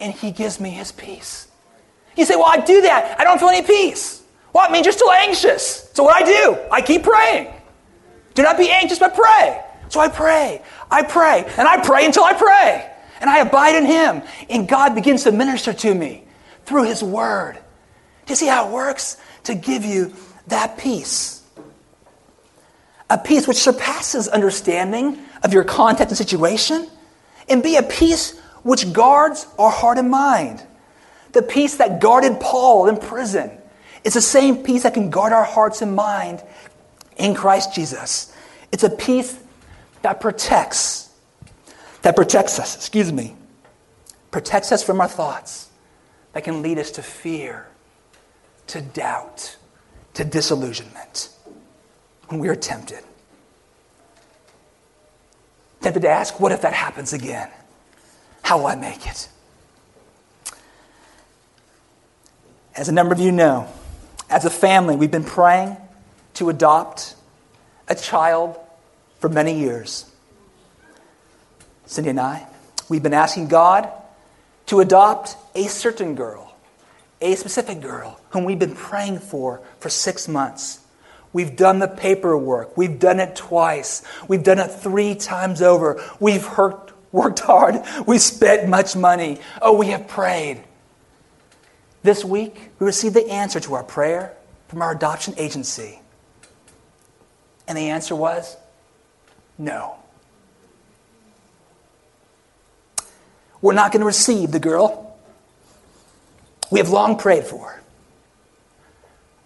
And 0.00 0.12
He 0.12 0.32
gives 0.32 0.58
me 0.58 0.70
His 0.70 0.90
peace. 0.90 1.46
You 2.16 2.24
say, 2.24 2.34
Well, 2.34 2.46
I 2.48 2.58
do 2.58 2.82
that. 2.82 3.20
I 3.20 3.24
don't 3.24 3.38
feel 3.38 3.48
any 3.48 3.64
peace. 3.64 4.24
Well, 4.52 4.68
it 4.68 4.72
means 4.72 4.86
you're 4.86 4.92
still 4.92 5.12
anxious. 5.12 5.88
So 5.92 6.02
what 6.02 6.20
I 6.20 6.26
do, 6.26 6.58
I 6.72 6.80
keep 6.80 7.04
praying. 7.04 7.52
Do 8.34 8.42
not 8.42 8.58
be 8.58 8.70
anxious, 8.70 8.98
but 8.98 9.14
pray. 9.14 9.62
So 9.88 10.00
I 10.00 10.08
pray. 10.08 10.62
I 10.90 11.04
pray. 11.04 11.44
And 11.56 11.68
I 11.68 11.80
pray 11.80 12.06
until 12.06 12.24
I 12.24 12.32
pray 12.32 12.90
and 13.20 13.30
I 13.30 13.38
abide 13.38 13.76
in 13.76 13.84
Him. 13.84 14.22
And 14.50 14.66
God 14.66 14.94
begins 14.94 15.24
to 15.24 15.32
minister 15.32 15.72
to 15.72 15.94
me 15.94 16.25
through 16.66 16.84
His 16.84 17.02
Word. 17.02 17.54
Do 17.54 18.32
you 18.32 18.36
see 18.36 18.46
how 18.46 18.68
it 18.68 18.72
works? 18.72 19.16
To 19.44 19.54
give 19.54 19.84
you 19.84 20.12
that 20.48 20.78
peace. 20.78 21.42
A 23.08 23.16
peace 23.16 23.46
which 23.46 23.58
surpasses 23.58 24.28
understanding 24.28 25.18
of 25.42 25.52
your 25.52 25.64
context 25.64 26.10
and 26.10 26.18
situation, 26.18 26.88
and 27.48 27.62
be 27.62 27.76
a 27.76 27.82
peace 27.82 28.38
which 28.64 28.92
guards 28.92 29.46
our 29.58 29.70
heart 29.70 29.98
and 29.98 30.10
mind. 30.10 30.64
The 31.32 31.42
peace 31.42 31.76
that 31.76 32.00
guarded 32.00 32.40
Paul 32.40 32.88
in 32.88 32.96
prison 32.96 33.50
is 34.02 34.14
the 34.14 34.20
same 34.20 34.64
peace 34.64 34.82
that 34.82 34.94
can 34.94 35.10
guard 35.10 35.32
our 35.32 35.44
hearts 35.44 35.82
and 35.82 35.94
mind 35.94 36.42
in 37.16 37.34
Christ 37.34 37.74
Jesus. 37.74 38.34
It's 38.72 38.82
a 38.82 38.90
peace 38.90 39.38
that 40.02 40.20
protects 40.20 41.04
that 42.02 42.14
protects 42.14 42.60
us, 42.60 42.76
excuse 42.76 43.12
me, 43.12 43.34
protects 44.30 44.70
us 44.70 44.80
from 44.84 45.00
our 45.00 45.08
thoughts 45.08 45.65
that 46.36 46.44
can 46.44 46.60
lead 46.60 46.78
us 46.78 46.90
to 46.90 47.02
fear, 47.02 47.66
to 48.66 48.82
doubt, 48.82 49.56
to 50.12 50.22
disillusionment 50.22 51.30
when 52.28 52.38
we 52.38 52.48
are 52.48 52.54
tempted. 52.54 53.02
Tempted 55.80 56.00
to 56.00 56.10
ask, 56.10 56.38
what 56.38 56.52
if 56.52 56.60
that 56.60 56.74
happens 56.74 57.14
again? 57.14 57.48
How 58.42 58.58
will 58.58 58.66
I 58.66 58.74
make 58.74 59.06
it? 59.06 59.30
As 62.74 62.90
a 62.90 62.92
number 62.92 63.14
of 63.14 63.18
you 63.18 63.32
know, 63.32 63.66
as 64.28 64.44
a 64.44 64.50
family, 64.50 64.94
we've 64.94 65.10
been 65.10 65.24
praying 65.24 65.74
to 66.34 66.50
adopt 66.50 67.14
a 67.88 67.94
child 67.94 68.58
for 69.20 69.30
many 69.30 69.58
years. 69.58 70.04
Cindy 71.86 72.10
and 72.10 72.20
I, 72.20 72.46
we've 72.90 73.02
been 73.02 73.14
asking 73.14 73.48
God 73.48 73.90
to 74.66 74.80
adopt 74.80 75.34
a 75.56 75.68
certain 75.68 76.14
girl, 76.14 76.54
a 77.20 77.34
specific 77.34 77.80
girl, 77.80 78.20
whom 78.30 78.44
we've 78.44 78.58
been 78.58 78.74
praying 78.74 79.18
for 79.18 79.60
for 79.80 79.88
six 79.88 80.28
months. 80.28 80.80
We've 81.32 81.56
done 81.56 81.80
the 81.80 81.88
paperwork. 81.88 82.76
We've 82.76 82.98
done 82.98 83.20
it 83.20 83.36
twice. 83.36 84.02
We've 84.28 84.42
done 84.42 84.58
it 84.58 84.68
three 84.68 85.14
times 85.14 85.60
over. 85.60 86.02
We've 86.20 86.46
worked 87.12 87.40
hard. 87.40 87.82
We've 88.06 88.20
spent 88.20 88.68
much 88.68 88.96
money. 88.96 89.40
Oh, 89.60 89.76
we 89.76 89.88
have 89.88 90.08
prayed. 90.08 90.62
This 92.02 92.24
week, 92.24 92.70
we 92.78 92.86
received 92.86 93.14
the 93.14 93.28
answer 93.28 93.60
to 93.60 93.74
our 93.74 93.82
prayer 93.82 94.34
from 94.68 94.80
our 94.80 94.92
adoption 94.92 95.34
agency. 95.36 96.00
And 97.66 97.76
the 97.76 97.88
answer 97.90 98.14
was 98.14 98.56
no. 99.58 99.96
we're 103.66 103.74
not 103.74 103.90
going 103.90 104.00
to 104.00 104.06
receive 104.06 104.52
the 104.52 104.60
girl 104.60 105.05
we 106.70 106.78
have 106.78 106.88
long 106.90 107.16
prayed 107.16 107.44
for. 107.44 107.80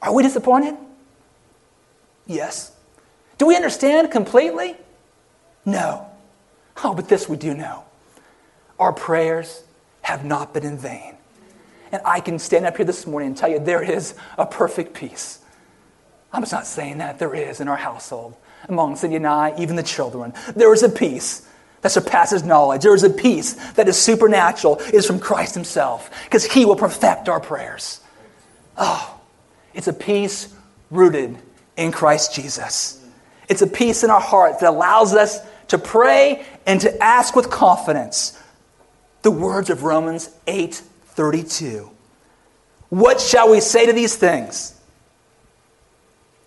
Are 0.02 0.14
we 0.14 0.22
disappointed? 0.22 0.76
Yes. 2.26 2.72
Do 3.38 3.46
we 3.46 3.56
understand 3.56 4.10
completely? 4.10 4.76
No. 5.64 6.06
Oh, 6.82 6.94
but 6.94 7.08
this 7.08 7.28
we 7.28 7.36
do 7.36 7.54
know. 7.54 7.84
Our 8.78 8.92
prayers 8.92 9.62
have 10.02 10.24
not 10.24 10.54
been 10.54 10.64
in 10.64 10.78
vain. 10.78 11.16
And 11.92 12.00
I 12.04 12.20
can 12.20 12.38
stand 12.38 12.66
up 12.66 12.76
here 12.76 12.86
this 12.86 13.06
morning 13.06 13.28
and 13.28 13.36
tell 13.36 13.50
you 13.50 13.58
there 13.58 13.82
is 13.82 14.14
a 14.38 14.46
perfect 14.46 14.94
peace. 14.94 15.40
I'm 16.32 16.42
just 16.42 16.52
not 16.52 16.66
saying 16.66 16.98
that. 16.98 17.18
There 17.18 17.34
is 17.34 17.60
in 17.60 17.68
our 17.68 17.76
household, 17.76 18.36
among 18.68 18.96
Cindy 18.96 19.16
and 19.16 19.26
I, 19.26 19.54
even 19.58 19.76
the 19.76 19.82
children. 19.82 20.32
There 20.54 20.72
is 20.72 20.82
a 20.82 20.88
peace 20.88 21.46
that 21.82 21.90
surpasses 21.90 22.42
knowledge. 22.42 22.82
There 22.82 22.94
is 22.94 23.04
a 23.04 23.10
peace 23.10 23.54
that 23.72 23.88
is 23.88 23.96
supernatural, 23.96 24.76
is 24.92 25.06
from 25.06 25.18
Christ 25.18 25.54
Himself, 25.54 26.10
because 26.24 26.44
He 26.44 26.64
will 26.64 26.76
perfect 26.76 27.28
our 27.28 27.40
prayers. 27.40 28.00
Oh, 28.76 29.18
it's 29.74 29.88
a 29.88 29.92
peace 29.92 30.52
rooted 30.90 31.38
in 31.76 31.92
Christ 31.92 32.34
Jesus. 32.34 33.02
It's 33.48 33.62
a 33.62 33.66
peace 33.66 34.04
in 34.04 34.10
our 34.10 34.20
hearts 34.20 34.60
that 34.60 34.70
allows 34.70 35.14
us 35.14 35.40
to 35.68 35.78
pray 35.78 36.44
and 36.66 36.80
to 36.80 37.02
ask 37.02 37.34
with 37.34 37.50
confidence 37.50 38.38
the 39.22 39.30
words 39.30 39.70
of 39.70 39.82
Romans 39.82 40.30
8 40.46 40.74
32. 40.74 41.90
What 42.88 43.20
shall 43.20 43.50
we 43.50 43.60
say 43.60 43.86
to 43.86 43.92
these 43.92 44.16
things? 44.16 44.74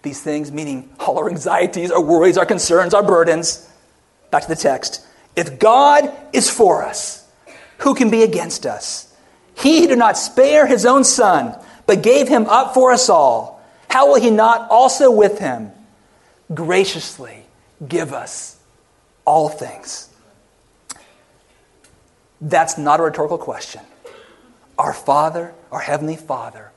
These 0.02 0.22
things, 0.22 0.52
meaning 0.52 0.90
all 1.00 1.18
our 1.18 1.30
anxieties, 1.30 1.92
our 1.92 2.02
worries, 2.02 2.38
our 2.38 2.46
concerns, 2.46 2.94
our 2.94 3.04
burdens. 3.04 3.70
Back 4.32 4.44
to 4.44 4.50
the 4.50 4.56
text. 4.56 5.06
If 5.36 5.60
God 5.60 6.12
is 6.32 6.50
for 6.50 6.84
us, 6.84 7.28
who 7.80 7.96
can 7.96 8.10
be 8.10 8.24
against 8.24 8.66
us? 8.66 9.14
He 9.56 9.88
did 9.88 9.98
not 9.98 10.18
spare 10.18 10.68
his 10.68 10.86
own 10.86 11.04
son, 11.04 11.58
but 11.86 12.04
gave 12.04 12.28
him 12.28 12.46
up 12.46 12.74
for 12.74 12.92
us 12.92 13.10
all, 13.10 13.62
how 13.90 14.08
will 14.08 14.20
he 14.20 14.32
not 14.32 14.70
also 14.70 15.12
with 15.12 15.40
him 15.40 15.72
graciously 16.54 17.46
give 17.88 18.14
us 18.14 18.58
all 19.26 19.50
things? 19.50 20.10
That's 22.42 22.78
not 22.78 23.00
a 23.00 23.04
rhetorical 23.04 23.38
question. 23.38 23.82
Our 24.78 24.94
Father, 24.94 25.54
our 25.72 25.80
Heavenly 25.80 26.16
Father, 26.16 26.72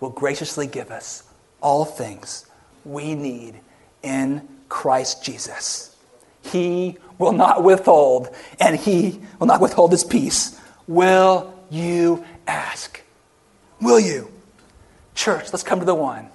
will 0.00 0.10
graciously 0.10 0.66
give 0.66 0.90
us 0.90 1.24
all 1.60 1.84
things 1.84 2.46
we 2.84 3.14
need 3.14 3.60
in 4.02 4.46
Christ 4.68 5.24
Jesus. 5.24 5.91
He 6.42 6.98
will 7.18 7.32
not 7.32 7.62
withhold, 7.62 8.28
and 8.60 8.76
he 8.76 9.20
will 9.38 9.46
not 9.46 9.60
withhold 9.60 9.92
his 9.92 10.04
peace. 10.04 10.60
Will 10.86 11.54
you 11.70 12.24
ask? 12.46 13.00
Will 13.80 14.00
you? 14.00 14.30
Church, 15.14 15.52
let's 15.52 15.62
come 15.62 15.78
to 15.80 15.84
the 15.84 15.94
one. 15.94 16.28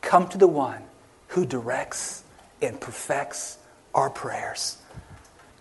Come 0.00 0.28
to 0.28 0.38
the 0.38 0.46
one 0.46 0.82
who 1.28 1.46
directs 1.46 2.24
and 2.62 2.80
perfects 2.80 3.58
our 3.94 4.10
prayers. 4.10 4.78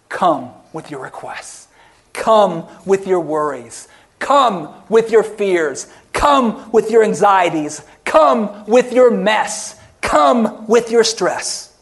Come 0.09 0.51
with 0.71 0.91
your 0.91 1.01
requests. 1.01 1.67
Come 2.13 2.67
with 2.85 3.07
your 3.07 3.19
worries. 3.19 3.87
Come 4.19 4.73
with 4.87 5.11
your 5.11 5.23
fears. 5.23 5.87
Come 6.13 6.71
with 6.71 6.91
your 6.91 7.03
anxieties. 7.03 7.83
Come 8.05 8.65
with 8.65 8.93
your 8.93 9.11
mess. 9.11 9.79
Come 10.01 10.67
with 10.67 10.91
your 10.91 11.03
stress. 11.03 11.75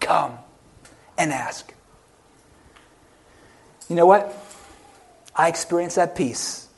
Come 0.00 0.37
and 1.18 1.32
ask. 1.32 1.74
You 3.90 3.96
know 3.96 4.06
what? 4.06 4.34
I 5.34 5.48
experience 5.48 5.96
that 5.96 6.16
peace 6.16 6.68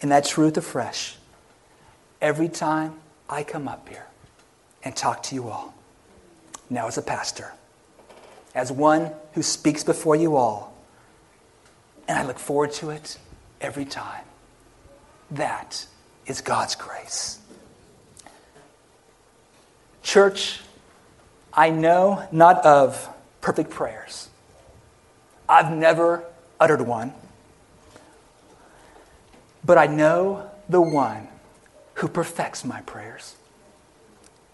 and 0.00 0.12
that 0.12 0.24
truth 0.24 0.56
afresh 0.56 1.16
every 2.20 2.48
time 2.48 2.94
I 3.28 3.42
come 3.42 3.66
up 3.66 3.88
here 3.88 4.06
and 4.84 4.94
talk 4.94 5.22
to 5.24 5.34
you 5.34 5.48
all. 5.48 5.74
now 6.70 6.86
as 6.86 6.96
a 6.96 7.02
pastor, 7.02 7.52
as 8.54 8.72
one 8.72 9.12
who 9.34 9.42
speaks 9.42 9.84
before 9.84 10.16
you 10.16 10.36
all. 10.36 10.74
And 12.08 12.18
I 12.18 12.24
look 12.24 12.38
forward 12.38 12.72
to 12.74 12.90
it 12.90 13.18
every 13.60 13.84
time. 13.84 14.24
That 15.30 15.86
is 16.26 16.40
God's 16.40 16.74
grace. 16.74 17.38
Church, 20.02 20.60
I 21.52 21.70
know 21.70 22.26
not 22.32 22.64
of 22.64 23.08
perfect 23.42 23.68
prayers. 23.68 24.30
I've 25.46 25.70
never 25.70 26.24
uttered 26.58 26.80
one. 26.80 27.12
But 29.64 29.76
I 29.76 29.86
know 29.86 30.50
the 30.68 30.80
one 30.80 31.28
who 31.94 32.08
perfects 32.08 32.64
my 32.64 32.80
prayers 32.82 33.36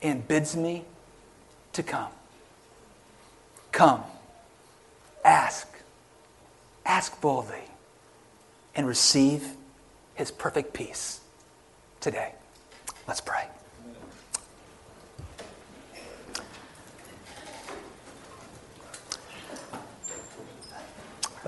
and 0.02 0.26
bids 0.26 0.56
me 0.56 0.84
to 1.74 1.82
come. 1.82 2.10
Come, 3.70 4.02
ask, 5.24 5.68
ask 6.84 7.20
boldly, 7.20 7.62
and 8.74 8.86
receive 8.86 9.54
his 10.14 10.30
perfect 10.30 10.72
peace 10.72 11.20
today. 12.00 12.32
Let's 13.06 13.20
pray. 13.20 13.46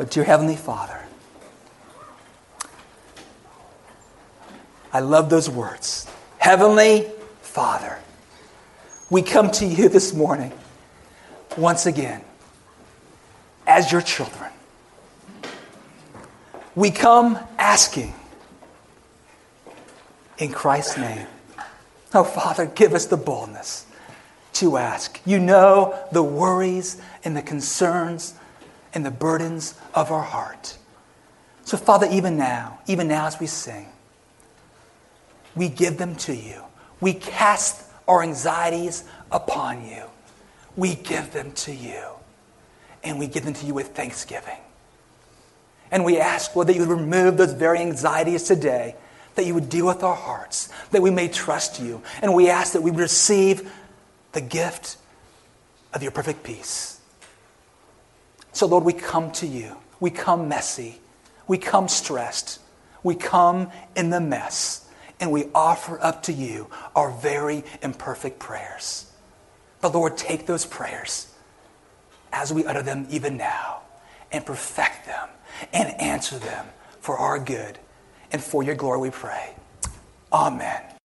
Oh, 0.01 0.05
dear 0.05 0.25
Heavenly 0.25 0.57
Father, 0.57 0.99
I 4.95 5.01
love 5.01 5.29
those 5.29 5.51
words. 5.51 6.07
Heavenly 6.39 7.07
Father, 7.43 7.99
we 9.11 9.21
come 9.21 9.51
to 9.51 9.67
you 9.67 9.91
this 9.91 10.15
morning 10.15 10.53
once 11.59 11.85
again 11.85 12.23
as 13.67 13.93
your 13.93 14.01
children. 14.01 14.51
We 16.75 16.91
come 16.91 17.39
asking 17.59 18.15
in 20.39 20.51
Christ's 20.51 20.97
name. 20.97 21.27
Oh, 22.15 22.25
Father, 22.25 22.65
give 22.65 22.95
us 22.95 23.05
the 23.05 23.19
boldness 23.19 23.85
to 24.55 24.79
ask. 24.79 25.21
You 25.27 25.39
know 25.39 25.95
the 26.11 26.23
worries 26.23 26.99
and 27.23 27.37
the 27.37 27.43
concerns 27.43 28.33
and 28.95 29.05
the 29.05 29.11
burdens 29.11 29.75
of 29.95 30.11
our 30.11 30.23
heart. 30.23 30.77
So, 31.65 31.77
Father, 31.77 32.09
even 32.11 32.37
now, 32.37 32.81
even 32.87 33.09
now 33.09 33.27
as 33.27 33.39
we 33.39 33.47
sing, 33.47 33.87
we 35.55 35.69
give 35.69 35.99
them 35.99 36.17
to 36.17 36.35
you. 36.35 36.63
We 37.01 37.15
cast 37.15 37.85
our 38.09 38.23
anxieties 38.23 39.05
upon 39.31 39.87
you. 39.87 40.05
We 40.77 40.95
give 40.95 41.33
them 41.33 41.53
to 41.53 41.75
you. 41.75 42.03
And 43.03 43.19
we 43.19 43.27
give 43.27 43.45
them 43.45 43.55
to 43.55 43.67
you 43.67 43.75
with 43.75 43.89
thanksgiving. 43.89 44.59
And 45.91 46.05
we 46.05 46.19
ask, 46.19 46.55
Lord, 46.55 46.69
that 46.69 46.75
you 46.75 46.81
would 46.81 46.89
remove 46.89 47.37
those 47.37 47.53
very 47.53 47.81
anxieties 47.81 48.45
today, 48.45 48.95
that 49.35 49.47
you 49.47 49.55
would 49.55 49.69
deal 49.69 49.87
with 49.87 50.03
our 50.03 50.15
hearts, 50.15 50.69
that 50.93 51.03
we 51.03 51.11
may 51.11 51.29
trust 51.29 51.81
you. 51.81 52.03
And 52.23 52.35
we 52.35 52.49
ask 52.49 52.75
that 52.75 52.83
we 52.83 52.91
receive 52.91 53.73
the 54.33 54.41
gift 54.41 54.97
of 55.93 56.03
your 56.03 56.13
perfect 56.13 56.43
peace. 56.43 57.00
So, 58.53 58.67
Lord, 58.67 58.85
we 58.85 58.93
come 58.93 59.31
to 59.33 59.47
you. 59.47 59.77
We 60.01 60.11
come 60.11 60.49
messy. 60.49 61.01
We 61.47 61.59
come 61.59 61.89
stressed. 61.89 62.61
We 63.03 63.15
come 63.15 63.71
in 63.97 64.11
the 64.11 64.21
mess 64.21 64.89
and 65.21 65.31
we 65.31 65.47
offer 65.55 66.03
up 66.03 66.23
to 66.25 66.33
you 66.33 66.69
our 66.97 67.11
very 67.11 67.65
imperfect 67.83 68.39
prayers. 68.39 69.11
But 69.81 69.95
Lord, 69.95 70.17
take 70.17 70.47
those 70.47 70.65
prayers 70.65 71.33
as 72.33 72.53
we 72.53 72.65
utter 72.65 72.83
them 72.83 73.07
even 73.11 73.37
now 73.37 73.81
and 74.33 74.45
perfect 74.45 75.07
them 75.07 75.29
and 75.73 76.01
answer 76.01 76.39
them 76.39 76.67
for 77.01 77.19
our 77.19 77.39
good 77.39 77.79
and 78.33 78.43
for 78.43 78.63
your 78.63 78.75
glory, 78.75 79.01
we 79.01 79.11
pray. 79.11 79.55
Amen. 80.33 80.90